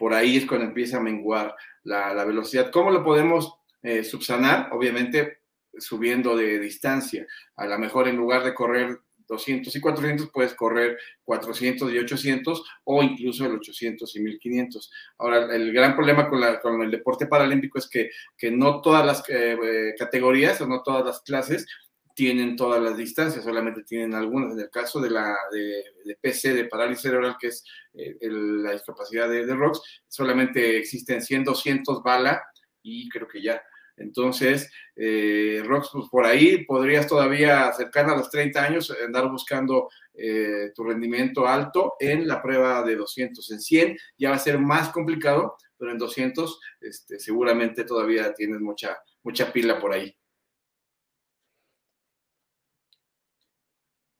[0.00, 2.70] por ahí es cuando empieza a menguar la, velocidad.
[2.70, 3.52] ¿Cómo lo podemos
[3.82, 4.70] eh, subsanar?
[4.72, 5.42] Obviamente
[5.76, 7.26] subiendo de distancia.
[7.56, 8.98] A lo mejor en lugar de correr
[9.28, 14.90] 200 y 400, puedes correr 400 y 800 o incluso el 800 y 1500.
[15.18, 18.08] Ahora, el gran problema con, con el deporte paralímpico es que,
[18.38, 21.66] que no todas las eh, eh, categorías o no todas las clases
[22.14, 24.52] tienen todas las distancias, solamente tienen algunas.
[24.52, 29.28] En el caso de la de, PC, de parálisis cerebral, que es eh, la discapacidad
[29.28, 32.42] de, de, ROX, solamente existen 100, 200 bala
[32.82, 33.62] y creo que ya.
[34.00, 39.90] Entonces, eh, ROX, pues por ahí podrías todavía acercar a los 30 años, andar buscando
[40.14, 43.50] eh, tu rendimiento alto en la prueba de 200.
[43.50, 48.60] En 100 ya va a ser más complicado, pero en 200 este, seguramente todavía tienes
[48.60, 50.16] mucha, mucha pila por ahí.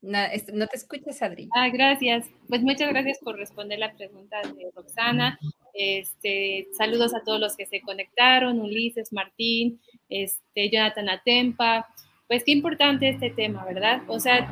[0.02, 0.18] No,
[0.66, 1.48] te escuchas, Adri.
[1.54, 2.26] Ah, gracias.
[2.48, 5.38] Pues muchas gracias por responder la pregunta de Roxana.
[5.74, 11.86] Este, saludos a todos los que se conectaron, Ulises, Martín, este, Jonathan Atempa.
[12.26, 14.02] Pues qué importante este tema, ¿verdad?
[14.06, 14.46] O sea,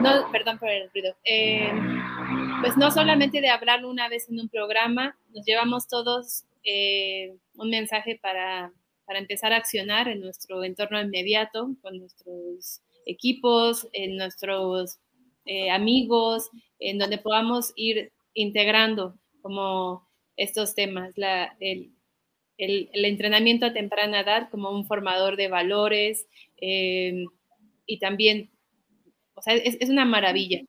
[0.00, 1.14] no, perdón por el ruido.
[1.24, 1.70] Eh,
[2.62, 7.70] pues no solamente de hablarlo una vez en un programa, nos llevamos todos eh, un
[7.70, 8.72] mensaje para,
[9.04, 15.00] para empezar a accionar en nuestro entorno inmediato, con nuestros equipos, en nuestros
[15.44, 20.06] eh, amigos, en donde podamos ir integrando como
[20.36, 21.12] estos temas,
[21.58, 21.90] el,
[22.58, 26.26] entrenamiento a temprana edad como un formador de valores
[26.60, 27.24] eh,
[27.86, 28.50] y también,
[29.34, 30.60] o sea, es, una maravilla.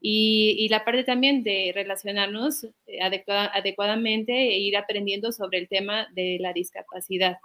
[0.00, 6.36] Y, la parte también de relacionarnos eh, adecuadamente e ir aprendiendo sobre el tema de
[6.40, 7.38] la discapacidad.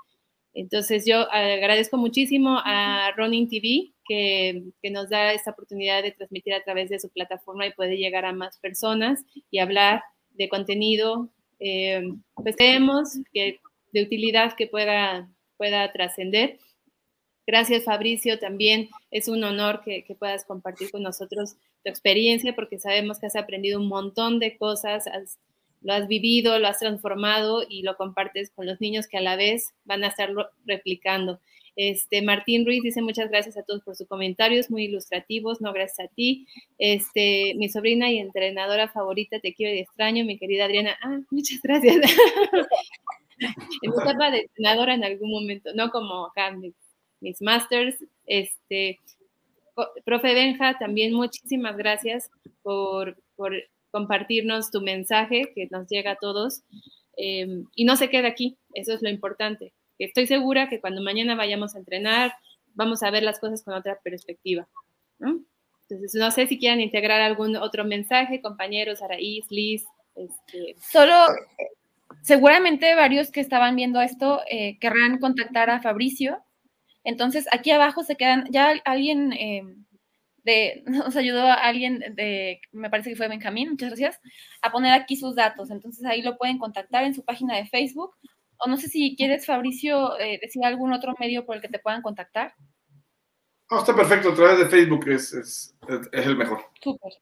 [0.54, 6.64] Entonces yo agradezco muchísimo a Ronin TV que, nos da esta oportunidad de transmitir a
[6.64, 11.30] través de su plataforma y puede llegar a más personas y hablar de contenido,
[11.60, 12.04] eh,
[12.36, 13.60] pues creemos que
[13.94, 16.60] de utilidad que pueda, pueda trascender.
[17.48, 22.80] Gracias Fabricio, también es un honor que, que, puedas compartir con nosotros tu experiencia porque
[22.80, 25.38] sabemos que has aprendido un montón de cosas, has
[25.82, 29.36] lo has vivido, lo has transformado y lo compartes con los niños que a la
[29.36, 31.40] vez van a estarlo replicando.
[31.76, 36.08] Este, Martín Ruiz dice muchas gracias a todos por sus comentarios, muy ilustrativos, no gracias
[36.08, 36.48] a ti.
[36.78, 40.98] Este, mi sobrina y entrenadora favorita, te quiero y extraño, mi querida Adriana.
[41.02, 41.96] Ah, muchas gracias.
[43.82, 46.76] etapa de entrenadora en algún momento, no como acá mis,
[47.22, 47.96] mis masters,
[48.28, 49.00] este,
[50.06, 52.30] profe Benja, también muchísimas gracias
[52.62, 53.54] por, por
[53.92, 56.64] compartirnos tu mensaje que nos llega a todos.
[57.18, 59.74] Em, y no se queda aquí, eso es lo importante.
[60.00, 62.34] Estoy segura que cuando mañana vayamos a entrenar,
[62.74, 64.68] vamos a ver las cosas con otra perspectiva.
[65.20, 69.84] Entonces, no sé si quieran integrar algún otro mensaje, compañeros, Araís, Liz.
[70.16, 70.76] Este...
[70.82, 71.14] Solo,
[72.24, 76.40] seguramente varios que estaban viendo esto eh, querrán contactar a Fabricio.
[77.04, 79.86] Entonces, aquí abajo se quedan, ya alguien em,
[80.44, 84.20] de, nos ayudó a alguien de, me parece que fue Benjamín, muchas gracias,
[84.62, 85.72] a poner aquí sus datos.
[85.72, 88.16] Entonces, ahí lo pueden contactar en su página de Facebook.
[88.58, 91.80] O no sé si quieres, Fabricio, eh, decir algún otro medio por el que te
[91.80, 92.54] puedan contactar.
[93.72, 94.30] No, está perfecto.
[94.30, 95.76] A través de Facebook es, es,
[96.12, 96.62] es el mejor.
[96.82, 97.14] Súper.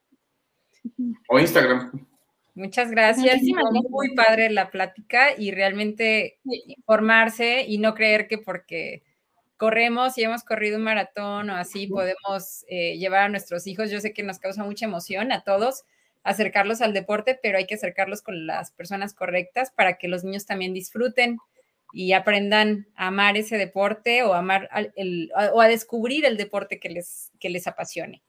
[1.30, 2.08] O Instagram.
[2.56, 3.42] Muchas gracias.
[3.90, 9.04] Muy padre la plática y realmente informarse y no creer que porque
[9.60, 13.92] corremos y hemos corrido un maratón o así podemos eh, llevar a nuestros hijos.
[13.92, 15.84] Yo sé que nos causa mucha emoción a todos
[16.24, 20.46] acercarlos al deporte, pero hay que acercarlos con las personas correctas para que los niños
[20.46, 21.38] también disfruten
[21.92, 26.90] y aprendan a amar ese deporte o, amar el, o a descubrir el deporte que
[26.90, 28.22] les, que les apasione.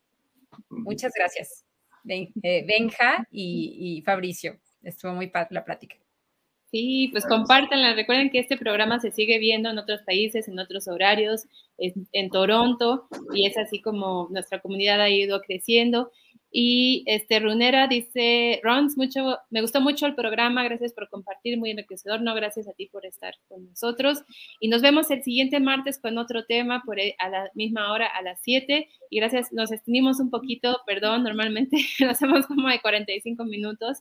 [0.69, 1.65] Muchas gracias,
[2.09, 4.59] eh, Benja y, y, Fabricio.
[4.83, 5.97] Estuvo muy padre la plática.
[6.71, 7.95] Sí, pues compártanla.
[7.95, 11.47] Recuerden que este programa se sigue viendo en otros países, en otros horarios,
[11.79, 16.13] en, en Toronto, y es así como nuestra comunidad ha ido creciendo.
[16.53, 21.71] Y este Runera dice, Rons, mucho, me gustó mucho el programa, gracias por compartir, muy
[21.71, 24.25] enriquecedor, no, gracias a ti por estar con nosotros.
[24.59, 28.23] Y nos vemos el siguiente martes con otro tema por a la misma hora, a
[28.23, 28.89] las 7.
[29.11, 33.99] Y gracias, nos extendimos un poquito, perdón, normalmente lo hacemos como de 45 minutos,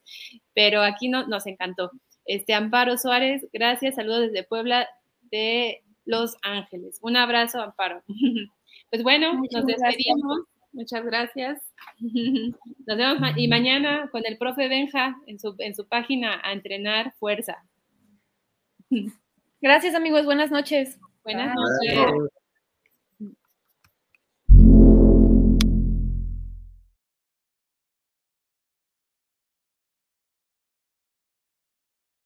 [0.55, 1.91] pero aquí no, nos encantó.
[2.29, 4.87] Este Amparo Suárez, gracias, saludos desde Puebla
[5.31, 6.99] de Los Ángeles.
[7.01, 8.03] Un abrazo, Amparo.
[8.91, 10.39] Pues bueno, nos despedimos.
[10.71, 11.61] Muchas gracias.
[11.99, 17.13] Nos vemos y mañana con el profe Benja en su, en su página a entrenar
[17.19, 17.63] fuerza.
[19.61, 20.97] Gracias amigos, buenas noches.
[21.23, 22.31] Buenas noches.